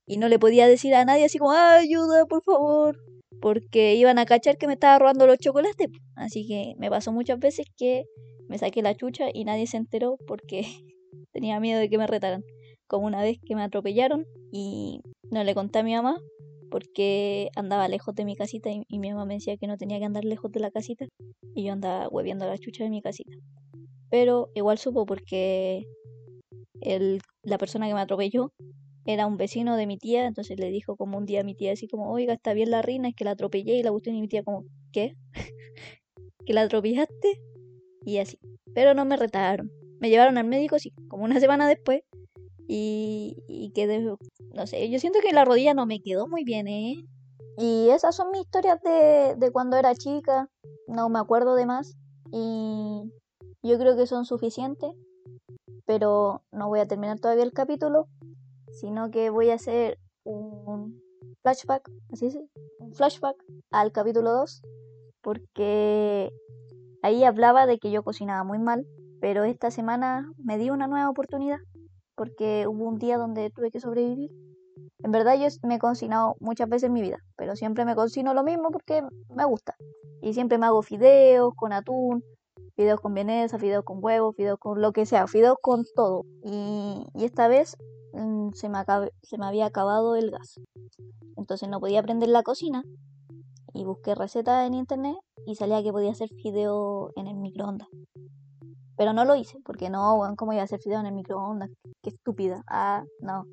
Y 0.05 0.17
no 0.17 0.27
le 0.27 0.39
podía 0.39 0.67
decir 0.67 0.93
a 0.95 1.05
nadie 1.05 1.25
así 1.25 1.37
como, 1.37 1.51
ayuda, 1.51 2.25
por 2.25 2.43
favor. 2.43 2.97
Porque 3.39 3.95
iban 3.95 4.19
a 4.19 4.25
cachar 4.25 4.57
que 4.57 4.67
me 4.67 4.73
estaba 4.73 4.99
robando 4.99 5.25
los 5.27 5.37
chocolates. 5.37 5.87
Así 6.15 6.47
que 6.47 6.73
me 6.77 6.89
pasó 6.89 7.11
muchas 7.11 7.39
veces 7.39 7.67
que 7.77 8.05
me 8.47 8.57
saqué 8.57 8.81
la 8.81 8.95
chucha 8.95 9.25
y 9.33 9.45
nadie 9.45 9.67
se 9.67 9.77
enteró 9.77 10.17
porque 10.27 10.63
tenía 11.31 11.59
miedo 11.59 11.79
de 11.79 11.89
que 11.89 11.97
me 11.97 12.07
retaran. 12.07 12.43
Como 12.91 13.07
una 13.07 13.21
vez 13.21 13.39
que 13.45 13.55
me 13.55 13.63
atropellaron 13.63 14.25
y 14.51 14.99
no 15.31 15.45
le 15.45 15.55
conté 15.55 15.79
a 15.79 15.83
mi 15.83 15.95
mamá 15.95 16.19
porque 16.69 17.49
andaba 17.55 17.87
lejos 17.87 18.13
de 18.15 18.25
mi 18.25 18.35
casita 18.35 18.69
y, 18.69 18.99
mi 18.99 19.11
mamá 19.11 19.23
me 19.23 19.35
decía 19.35 19.55
que 19.55 19.65
no 19.65 19.77
tenía 19.77 19.97
que 19.97 20.03
andar 20.03 20.25
lejos 20.25 20.51
de 20.51 20.59
la 20.59 20.71
casita 20.71 21.05
y 21.55 21.63
yo 21.63 21.71
andaba 21.71 22.09
hueviendo 22.09 22.45
la 22.45 22.57
chucha 22.57 22.83
de 22.83 22.89
mi 22.89 23.01
casita. 23.01 23.31
Pero 24.09 24.49
igual 24.55 24.77
supo 24.77 25.05
porque 25.05 25.85
el, 26.81 27.21
la 27.43 27.57
persona 27.57 27.87
que 27.87 27.93
me 27.93 28.01
atropelló 28.01 28.51
era 29.05 29.25
un 29.25 29.37
vecino 29.37 29.77
de 29.77 29.87
mi 29.87 29.97
tía, 29.97 30.27
entonces 30.27 30.59
le 30.59 30.69
dijo 30.69 30.97
como 30.97 31.17
un 31.17 31.25
día 31.25 31.39
a 31.39 31.43
mi 31.45 31.55
tía 31.55 31.71
así 31.71 31.87
como, 31.87 32.11
oiga, 32.11 32.33
está 32.33 32.51
bien 32.51 32.71
la 32.71 32.81
reina, 32.81 33.07
es 33.07 33.15
que 33.15 33.23
la 33.23 33.31
atropellé 33.31 33.75
y 33.75 33.83
la 33.83 33.91
gustó 33.91 34.09
y 34.09 34.19
mi 34.19 34.27
tía 34.27 34.43
como, 34.43 34.65
¿qué? 34.91 35.15
¿Que 36.45 36.51
la 36.51 36.63
atropellaste? 36.63 37.39
Y 38.05 38.17
así. 38.17 38.37
Pero 38.75 38.93
no 38.93 39.05
me 39.05 39.15
retaron. 39.15 39.71
Me 40.01 40.09
llevaron 40.09 40.37
al 40.37 40.45
médico, 40.45 40.77
sí, 40.77 40.91
como 41.07 41.23
una 41.23 41.39
semana 41.39 41.69
después. 41.69 42.01
Y, 42.73 43.43
y 43.49 43.71
quedé, 43.71 43.99
no 43.99 44.65
sé, 44.65 44.89
yo 44.89 44.97
siento 44.97 45.19
que 45.21 45.33
la 45.33 45.43
rodilla 45.43 45.73
no 45.73 45.85
me 45.85 46.01
quedó 46.01 46.29
muy 46.29 46.45
bien, 46.45 46.69
¿eh? 46.69 47.05
Y 47.57 47.89
esas 47.89 48.15
son 48.15 48.31
mis 48.31 48.43
historias 48.43 48.81
de, 48.81 49.35
de 49.35 49.51
cuando 49.51 49.75
era 49.75 49.93
chica. 49.93 50.47
No 50.87 51.09
me 51.09 51.19
acuerdo 51.19 51.55
de 51.55 51.65
más. 51.65 51.97
Y 52.31 53.11
yo 53.61 53.77
creo 53.77 53.97
que 53.97 54.07
son 54.07 54.23
suficientes. 54.23 54.89
Pero 55.85 56.43
no 56.53 56.69
voy 56.69 56.79
a 56.79 56.87
terminar 56.87 57.19
todavía 57.19 57.43
el 57.43 57.51
capítulo. 57.51 58.07
Sino 58.71 59.11
que 59.11 59.29
voy 59.29 59.49
a 59.49 59.55
hacer 59.55 59.99
un 60.23 60.97
flashback. 61.41 61.91
Así 62.13 62.27
es. 62.27 62.39
Un 62.79 62.93
flashback 62.93 63.35
al 63.71 63.91
capítulo 63.91 64.31
2. 64.31 64.61
Porque 65.21 66.31
ahí 67.01 67.25
hablaba 67.25 67.65
de 67.65 67.79
que 67.79 67.91
yo 67.91 68.01
cocinaba 68.01 68.45
muy 68.45 68.59
mal. 68.59 68.87
Pero 69.19 69.43
esta 69.43 69.71
semana 69.71 70.31
me 70.37 70.57
di 70.57 70.69
una 70.69 70.87
nueva 70.87 71.09
oportunidad 71.09 71.59
porque 72.15 72.67
hubo 72.67 72.85
un 72.85 72.97
día 72.97 73.17
donde 73.17 73.49
tuve 73.49 73.71
que 73.71 73.79
sobrevivir. 73.79 74.31
En 75.03 75.11
verdad 75.11 75.35
yo 75.37 75.47
me 75.67 75.75
he 75.75 75.79
cocinado 75.79 76.35
muchas 76.39 76.69
veces 76.69 76.87
en 76.87 76.93
mi 76.93 77.01
vida, 77.01 77.17
pero 77.35 77.55
siempre 77.55 77.85
me 77.85 77.95
cocino 77.95 78.33
lo 78.33 78.43
mismo 78.43 78.71
porque 78.71 79.03
me 79.29 79.45
gusta. 79.45 79.75
Y 80.21 80.33
siempre 80.33 80.57
me 80.57 80.67
hago 80.67 80.81
fideos 80.81 81.53
con 81.55 81.73
atún, 81.73 82.23
fideos 82.75 82.99
con 82.99 83.13
vienesa, 83.13 83.57
fideos 83.57 83.83
con 83.83 83.97
huevos, 84.01 84.35
fideos 84.35 84.59
con 84.59 84.81
lo 84.81 84.91
que 84.91 85.05
sea, 85.05 85.27
fideos 85.27 85.57
con 85.61 85.83
todo. 85.95 86.23
Y, 86.43 87.05
esta 87.15 87.47
vez 87.47 87.77
mm, 88.13 88.49
se, 88.53 88.69
me 88.69 89.45
había 89.45 89.65
acabado 89.65 90.15
el 90.15 90.31
gas. 90.31 90.59
Entonces 91.37 91.69
no 91.69 91.79
podía 91.79 91.99
aprender 91.99 92.29
la 92.29 92.43
cocina 92.43 92.83
y 93.73 93.83
busqué 93.85 94.15
recetas 94.15 94.67
en 94.67 94.73
internet 94.73 95.15
y 95.45 95.55
salía 95.55 95.81
que 95.81 95.91
podía 95.91 96.11
hacer 96.11 96.29
fideo 96.29 97.11
en 97.15 97.27
el 97.27 97.37
microondas. 97.37 97.87
Pero 99.01 99.13
no 99.13 99.25
lo 99.25 99.33
hice, 99.33 99.57
porque 99.65 99.89
no, 99.89 100.15
bueno, 100.15 100.35
¿cómo 100.37 100.53
iba 100.53 100.61
a 100.61 100.65
hacer 100.65 100.79
fideo 100.79 100.99
en 100.99 101.07
el 101.07 101.13
microondas? 101.13 101.71
Qué 102.03 102.11
estúpida. 102.11 102.61
Ah, 102.67 103.03
no. 103.19 103.47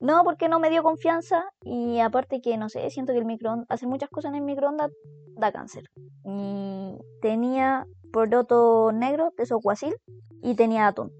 No, 0.00 0.24
porque 0.24 0.48
no 0.48 0.58
me 0.58 0.68
dio 0.68 0.82
confianza 0.82 1.44
y 1.62 2.00
aparte 2.00 2.40
que, 2.40 2.56
no 2.56 2.68
sé, 2.68 2.90
siento 2.90 3.12
que 3.12 3.20
el 3.20 3.24
microondas, 3.24 3.68
hacer 3.70 3.88
muchas 3.88 4.10
cosas 4.10 4.30
en 4.30 4.38
el 4.38 4.42
microondas 4.42 4.90
da 5.36 5.52
cáncer. 5.52 5.84
Y 6.24 6.98
tenía 7.22 7.86
poroto 8.12 8.90
negro 8.90 9.32
de 9.36 9.46
socuacil 9.46 9.94
y 10.42 10.56
tenía 10.56 10.88
atún. 10.88 11.12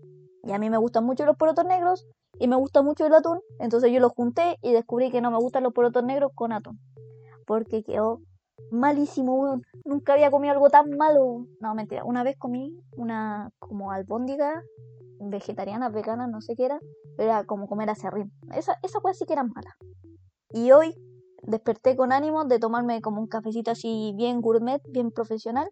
Y 0.42 0.50
a 0.50 0.58
mí 0.58 0.68
me 0.68 0.78
gustan 0.78 1.04
mucho 1.04 1.24
los 1.24 1.36
porotos 1.36 1.64
negros 1.64 2.08
y 2.40 2.48
me 2.48 2.56
gusta 2.56 2.82
mucho 2.82 3.06
el 3.06 3.14
atún. 3.14 3.38
Entonces 3.60 3.92
yo 3.92 4.00
los 4.00 4.10
junté 4.10 4.56
y 4.62 4.72
descubrí 4.72 5.12
que 5.12 5.20
no 5.20 5.30
me 5.30 5.38
gustan 5.38 5.62
los 5.62 5.72
porotos 5.72 6.02
negros 6.02 6.32
con 6.34 6.50
atún. 6.50 6.80
Porque 7.46 7.84
quedó 7.84 8.18
malísimo, 8.70 9.60
Nunca 9.84 10.12
había 10.12 10.30
comido 10.30 10.52
algo 10.52 10.68
tan 10.70 10.90
malo. 10.96 11.46
No, 11.60 11.74
mentira. 11.74 12.04
Una 12.04 12.22
vez 12.22 12.36
comí 12.38 12.78
una 12.96 13.50
como 13.58 13.90
albóndiga 13.92 14.62
vegetariana, 15.18 15.88
vegana, 15.88 16.26
no 16.26 16.40
sé 16.40 16.54
qué 16.56 16.66
era. 16.66 16.80
Era 17.18 17.44
como 17.44 17.66
comer 17.66 17.90
acerrín. 17.90 18.32
Esa, 18.54 18.76
esa 18.82 19.00
cosa 19.00 19.14
sí 19.14 19.24
que 19.26 19.32
era 19.32 19.44
mala. 19.44 19.76
Y 20.52 20.72
hoy 20.72 20.94
desperté 21.42 21.96
con 21.96 22.12
ánimo 22.12 22.44
de 22.44 22.58
tomarme 22.58 23.00
como 23.00 23.20
un 23.20 23.26
cafecito 23.26 23.70
así 23.70 24.12
bien 24.16 24.40
gourmet, 24.40 24.82
bien 24.90 25.10
profesional. 25.10 25.70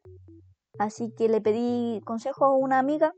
Así 0.78 1.12
que 1.16 1.28
le 1.28 1.40
pedí 1.40 2.00
consejo 2.04 2.44
a 2.44 2.56
una 2.56 2.78
amiga 2.78 3.12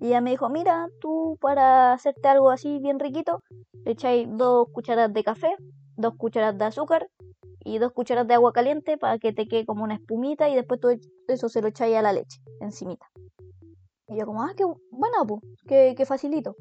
y 0.00 0.08
ella 0.08 0.20
me 0.20 0.30
dijo, 0.30 0.48
mira, 0.48 0.88
tú 1.00 1.36
para 1.40 1.92
hacerte 1.92 2.28
algo 2.28 2.50
así 2.50 2.78
bien 2.78 2.98
riquito, 2.98 3.40
le 3.84 3.92
echáis 3.92 4.28
dos 4.30 4.68
cucharadas 4.72 5.12
de 5.12 5.24
café, 5.24 5.54
dos 5.96 6.14
cucharadas 6.16 6.56
de 6.56 6.64
azúcar 6.64 7.08
y 7.68 7.78
dos 7.78 7.92
cucharadas 7.92 8.28
de 8.28 8.34
agua 8.34 8.52
caliente 8.52 8.96
para 8.96 9.18
que 9.18 9.32
te 9.32 9.46
quede 9.46 9.66
como 9.66 9.84
una 9.84 9.94
espumita 9.94 10.48
y 10.48 10.54
después 10.54 10.80
todo 10.80 10.92
eso 11.28 11.48
se 11.48 11.60
lo 11.60 11.68
echáis 11.68 11.96
a 11.96 12.02
la 12.02 12.12
leche, 12.12 12.40
encimita. 12.60 13.06
Y 14.08 14.18
yo 14.18 14.24
como, 14.24 14.42
ah, 14.42 14.52
qué 14.56 14.64
bueno, 14.90 15.26
pues, 15.26 15.42
qué, 15.66 15.94
qué 15.96 16.06
facilito. 16.06 16.56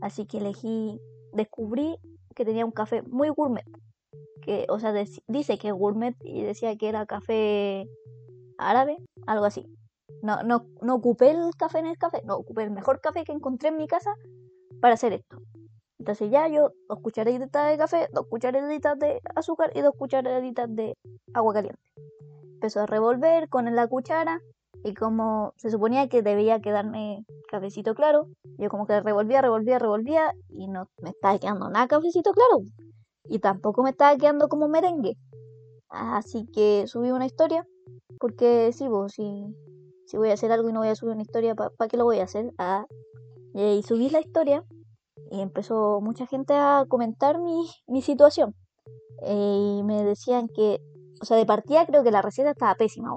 Así 0.00 0.26
que 0.26 0.38
elegí, 0.38 1.00
descubrí 1.32 1.96
que 2.34 2.44
tenía 2.44 2.64
un 2.64 2.70
café 2.70 3.02
muy 3.02 3.28
gourmet. 3.28 3.64
Que, 4.42 4.66
o 4.68 4.78
sea, 4.78 4.92
dice 5.26 5.58
que 5.58 5.68
es 5.68 5.74
gourmet 5.74 6.14
y 6.22 6.42
decía 6.42 6.76
que 6.76 6.88
era 6.88 7.06
café 7.06 7.88
árabe, 8.58 8.98
algo 9.26 9.46
así. 9.46 9.66
No, 10.22 10.42
no, 10.42 10.66
no 10.80 10.94
ocupé 10.94 11.30
el 11.30 11.50
café 11.58 11.80
en 11.80 11.86
el 11.86 11.98
café, 11.98 12.22
no 12.24 12.36
ocupé 12.36 12.62
el 12.62 12.70
mejor 12.70 13.00
café 13.00 13.24
que 13.24 13.32
encontré 13.32 13.70
en 13.70 13.78
mi 13.78 13.88
casa 13.88 14.14
para 14.80 14.94
hacer 14.94 15.12
esto. 15.12 15.38
Entonces 16.04 16.30
ya 16.30 16.46
yo 16.48 16.74
dos 16.86 17.00
cucharaditas 17.00 17.70
de 17.70 17.78
café, 17.78 18.08
dos 18.12 18.26
cucharaditas 18.26 18.98
de 18.98 19.22
azúcar 19.34 19.72
y 19.74 19.80
dos 19.80 19.94
cucharaditas 19.96 20.68
de 20.76 20.98
agua 21.32 21.54
caliente. 21.54 21.80
Empezó 22.56 22.80
a 22.80 22.86
revolver 22.86 23.48
con 23.48 23.74
la 23.74 23.86
cuchara 23.86 24.42
y 24.84 24.92
como 24.92 25.54
se 25.56 25.70
suponía 25.70 26.06
que 26.10 26.20
debía 26.20 26.60
quedarme 26.60 27.24
cafecito 27.50 27.94
claro, 27.94 28.28
yo 28.58 28.68
como 28.68 28.86
que 28.86 29.00
revolvía, 29.00 29.40
revolvía, 29.40 29.78
revolvía 29.78 30.34
y 30.50 30.68
no 30.68 30.90
me 31.00 31.08
estaba 31.08 31.38
quedando 31.38 31.70
nada 31.70 31.88
cafecito 31.88 32.32
claro. 32.32 32.66
Y 33.24 33.38
tampoco 33.38 33.82
me 33.82 33.88
estaba 33.88 34.14
quedando 34.18 34.50
como 34.50 34.68
merengue. 34.68 35.16
Así 35.88 36.44
que 36.52 36.84
subí 36.86 37.12
una 37.12 37.24
historia, 37.24 37.66
porque 38.20 38.72
sí, 38.74 38.88
vos, 38.88 39.12
si, 39.12 39.46
si 40.04 40.18
voy 40.18 40.28
a 40.28 40.34
hacer 40.34 40.52
algo 40.52 40.68
y 40.68 40.74
no 40.74 40.80
voy 40.80 40.88
a 40.88 40.96
subir 40.96 41.14
una 41.14 41.22
historia, 41.22 41.54
¿para 41.54 41.88
qué 41.88 41.96
lo 41.96 42.04
voy 42.04 42.18
a 42.18 42.24
hacer? 42.24 42.52
Ah, 42.58 42.84
y 43.54 43.82
subí 43.84 44.10
la 44.10 44.20
historia 44.20 44.64
y 45.34 45.40
empezó 45.40 46.00
mucha 46.00 46.26
gente 46.26 46.54
a 46.54 46.84
comentar 46.88 47.38
mi, 47.38 47.66
mi 47.86 48.02
situación. 48.02 48.54
Eh, 49.22 49.78
y 49.78 49.82
me 49.82 50.04
decían 50.04 50.48
que, 50.48 50.80
o 51.20 51.24
sea, 51.24 51.36
de 51.36 51.46
partida 51.46 51.86
creo 51.86 52.04
que 52.04 52.10
la 52.10 52.22
receta 52.22 52.50
estaba 52.50 52.74
pésima. 52.74 53.10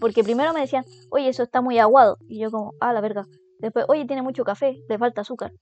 Porque 0.00 0.22
primero 0.22 0.52
me 0.52 0.60
decían, 0.60 0.84
oye, 1.10 1.28
eso 1.28 1.42
está 1.42 1.62
muy 1.62 1.78
aguado. 1.78 2.18
Y 2.28 2.40
yo 2.40 2.50
como, 2.50 2.74
ah, 2.80 2.92
la 2.92 3.00
verga. 3.00 3.24
Después, 3.58 3.86
oye, 3.88 4.04
tiene 4.04 4.22
mucho 4.22 4.44
café, 4.44 4.76
le 4.88 4.98
falta 4.98 5.22
azúcar. 5.22 5.52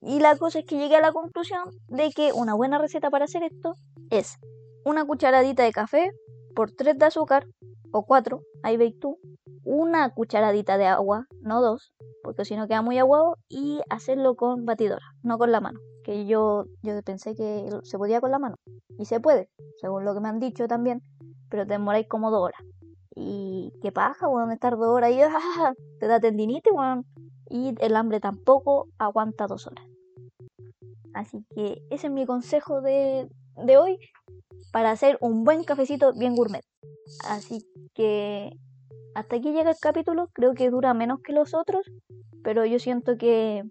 Y 0.00 0.20
la 0.20 0.36
cosa 0.36 0.60
es 0.60 0.64
que 0.64 0.78
llegué 0.78 0.96
a 0.96 1.02
la 1.02 1.12
conclusión 1.12 1.64
de 1.88 2.10
que 2.10 2.32
una 2.32 2.54
buena 2.54 2.78
receta 2.78 3.10
para 3.10 3.26
hacer 3.26 3.42
esto 3.42 3.74
es 4.10 4.38
una 4.84 5.04
cucharadita 5.04 5.64
de 5.64 5.72
café 5.72 6.10
por 6.54 6.72
tres 6.72 6.96
de 6.98 7.04
azúcar, 7.04 7.46
o 7.92 8.04
cuatro, 8.04 8.42
ahí 8.62 8.76
veis 8.76 8.98
tú, 8.98 9.18
una 9.64 10.12
cucharadita 10.14 10.78
de 10.78 10.86
agua, 10.86 11.26
no 11.40 11.60
dos, 11.60 11.92
porque 12.22 12.44
si 12.44 12.56
no 12.56 12.66
queda 12.66 12.82
muy 12.82 12.98
aguado, 12.98 13.36
y 13.48 13.80
hacerlo 13.90 14.34
con 14.36 14.64
batidora, 14.64 15.04
no 15.22 15.38
con 15.38 15.52
la 15.52 15.60
mano. 15.60 15.80
Que 16.04 16.26
yo, 16.26 16.64
yo 16.82 17.00
pensé 17.02 17.34
que 17.34 17.68
se 17.82 17.98
podía 17.98 18.20
con 18.20 18.30
la 18.30 18.38
mano. 18.38 18.56
Y 18.98 19.04
se 19.04 19.20
puede, 19.20 19.48
según 19.80 20.04
lo 20.04 20.14
que 20.14 20.20
me 20.20 20.28
han 20.28 20.40
dicho 20.40 20.66
también, 20.66 21.02
pero 21.50 21.66
te 21.66 21.74
demoráis 21.74 22.08
como 22.08 22.30
dos 22.30 22.42
horas. 22.42 22.60
Y 23.14 23.72
qué 23.82 23.92
paja, 23.92 24.28
weón, 24.28 24.52
estar 24.52 24.76
dos 24.76 24.88
horas 24.88 25.10
y 25.10 25.20
¡ah! 25.22 25.72
te 25.98 26.06
da 26.06 26.20
tendinitis. 26.20 26.72
Y 27.50 27.74
el 27.80 27.96
hambre 27.96 28.20
tampoco 28.20 28.88
aguanta 28.98 29.46
dos 29.46 29.66
horas. 29.66 29.84
Así 31.14 31.44
que 31.54 31.82
ese 31.90 32.08
es 32.08 32.12
mi 32.12 32.26
consejo 32.26 32.80
de, 32.80 33.28
de 33.56 33.78
hoy 33.78 33.98
para 34.72 34.90
hacer 34.90 35.18
un 35.20 35.44
buen 35.44 35.64
cafecito 35.64 36.12
bien 36.12 36.36
gourmet. 36.36 36.62
Así 37.24 37.66
que 37.94 38.52
hasta 39.18 39.34
aquí 39.34 39.50
llega 39.50 39.70
el 39.70 39.76
capítulo. 39.80 40.28
Creo 40.32 40.54
que 40.54 40.70
dura 40.70 40.94
menos 40.94 41.20
que 41.22 41.32
los 41.32 41.52
otros. 41.52 41.90
Pero 42.44 42.64
yo 42.64 42.78
siento 42.78 43.16
que... 43.18 43.64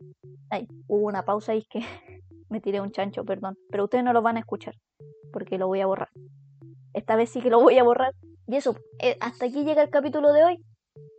Ay, 0.50 0.68
hubo 0.88 1.08
una 1.08 1.24
pausa 1.24 1.56
y 1.56 1.60
es 1.60 1.68
que 1.70 1.80
me 2.50 2.60
tiré 2.60 2.82
un 2.82 2.92
chancho, 2.92 3.24
perdón. 3.24 3.56
Pero 3.70 3.86
ustedes 3.86 4.04
no 4.04 4.12
lo 4.12 4.22
van 4.22 4.36
a 4.36 4.42
escuchar. 4.42 4.76
Porque 5.32 5.58
lo 5.58 5.68
voy 5.68 5.80
a 5.80 5.86
borrar. 5.86 6.10
Esta 6.94 7.16
vez 7.16 7.30
sí 7.30 7.42
que 7.42 7.50
lo 7.50 7.62
voy 7.62 7.78
a 7.78 7.84
borrar. 7.84 8.12
Y 8.46 8.58
eso, 8.58 8.76
eh, 9.00 9.16
hasta 9.22 9.46
aquí 9.46 9.64
llega 9.64 9.82
el 9.82 9.90
capítulo 9.90 10.34
de 10.34 10.44
hoy. 10.44 10.58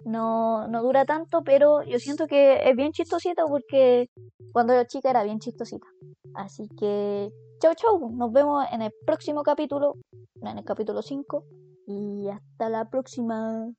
No, 0.04 0.68
no 0.68 0.82
dura 0.82 1.06
tanto, 1.06 1.42
pero 1.42 1.82
yo 1.82 1.98
siento 1.98 2.26
que 2.26 2.68
es 2.68 2.76
bien 2.76 2.92
chistosita 2.92 3.44
porque 3.46 4.08
cuando 4.52 4.74
era 4.74 4.86
chica 4.86 5.10
era 5.10 5.24
bien 5.24 5.38
chistosita. 5.38 5.86
Así 6.34 6.68
que, 6.78 7.30
chau 7.60 7.74
chau, 7.74 8.10
nos 8.10 8.32
vemos 8.32 8.66
en 8.72 8.82
el 8.82 8.92
próximo 9.06 9.42
capítulo, 9.42 9.94
en 10.42 10.58
el 10.58 10.64
capítulo 10.64 11.00
5. 11.00 11.44
Y 11.86 12.28
hasta 12.28 12.68
la 12.68 12.90
próxima. 12.90 13.70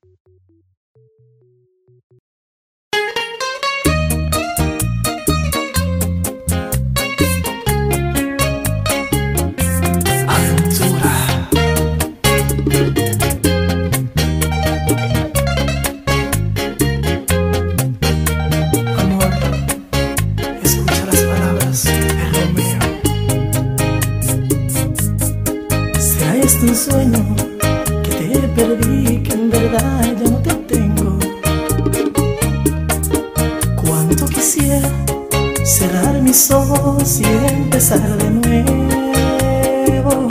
Y 37.19 37.23
empezar 37.53 38.01
de 38.17 38.29
nuevo. 38.29 40.27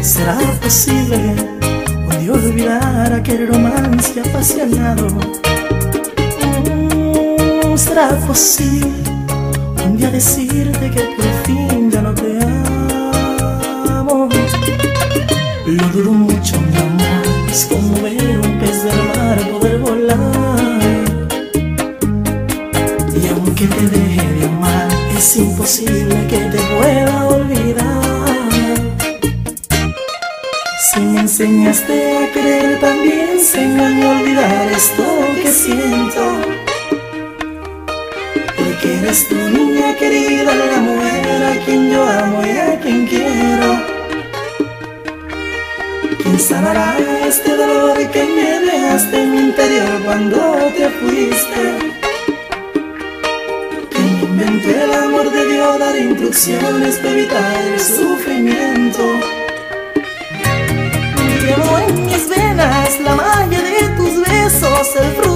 ¿Será 0.00 0.38
posible 0.62 1.18
un 2.08 2.18
día 2.20 2.32
olvidar 2.32 3.12
aquel 3.12 3.48
romance 3.48 4.20
apasionado? 4.20 5.08
Mm, 6.42 7.76
¿Será 7.76 8.08
posible 8.26 8.88
un 9.84 9.96
día 9.96 10.10
decirte 10.10 10.90
que 10.90 11.02
por 11.16 11.26
fin 11.44 11.90
ya 11.90 12.02
no 12.02 12.14
te 12.14 12.32
Lo 15.66 15.88
dudo 15.88 16.12
mucho, 16.12 16.60
mi 16.60 16.76
amor, 16.76 17.50
es 17.50 17.66
como 17.66 18.06
es 25.22 25.36
imposible 25.36 26.16
que 26.26 26.38
te 26.52 26.58
pueda 26.74 27.26
olvidar. 27.28 28.76
Si 30.86 31.00
me 31.00 31.20
enseñaste 31.20 31.94
a 32.16 32.32
querer, 32.32 32.80
también 32.80 33.28
enséñame 33.38 34.04
a 34.04 34.10
olvidar 34.18 34.66
esto 34.72 35.04
que 35.40 35.48
siento. 35.62 36.24
Porque 38.56 38.98
eres 38.98 39.28
tu 39.28 39.36
niña 39.36 39.94
querida, 39.96 40.52
la 40.72 40.80
mujer 40.88 41.44
a 41.52 41.64
quien 41.64 41.90
yo 41.92 42.02
amo 42.02 42.42
y 42.44 42.50
a 42.58 42.80
quien 42.80 43.06
quiero. 43.06 43.70
¿Quién 46.20 46.38
sanará 46.40 46.96
este 47.28 47.56
dolor 47.56 47.96
que 48.10 48.24
me 48.24 48.50
dejaste 48.66 49.22
en 49.22 49.30
mi 49.30 49.40
interior 49.50 50.02
cuando 50.04 50.38
te 50.76 50.88
fuiste? 50.98 51.91
¿Quién 54.42 54.54
inventó 54.54 54.84
el 54.84 54.92
amor 54.92 55.30
de 55.30 55.46
Dios 55.46 55.78
dar 55.78 55.96
instrucciones 55.96 56.96
para 56.96 57.10
evitar 57.12 57.62
el 57.62 57.78
sufrimiento? 57.78 59.02
Llevo 61.40 61.78
en 61.78 62.06
mis 62.06 62.28
venas 62.28 63.00
la 63.02 63.14
magia 63.14 63.62
de 63.62 63.88
tus 63.96 64.20
besos, 64.20 64.96
el 64.96 65.12
fruto 65.12 65.31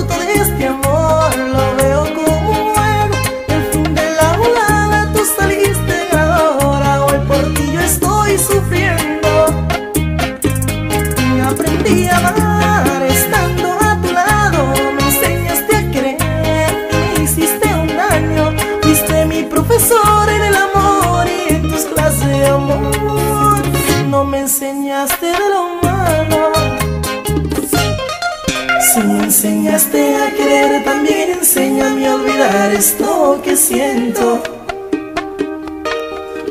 olvidar 32.16 32.72
esto 32.72 33.40
que 33.42 33.56
siento. 33.56 34.40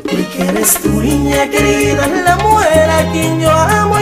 Porque 0.02 0.42
eres 0.48 0.74
tu 0.80 1.00
niña 1.00 1.48
querida, 1.50 2.06
la 2.06 2.36
mujer 2.36 2.90
a 2.90 3.12
quien 3.12 3.40
yo 3.40 3.50
amo. 3.50 3.95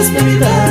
Yes, 0.00 0.08
baby, 0.14 0.38
love. 0.38 0.69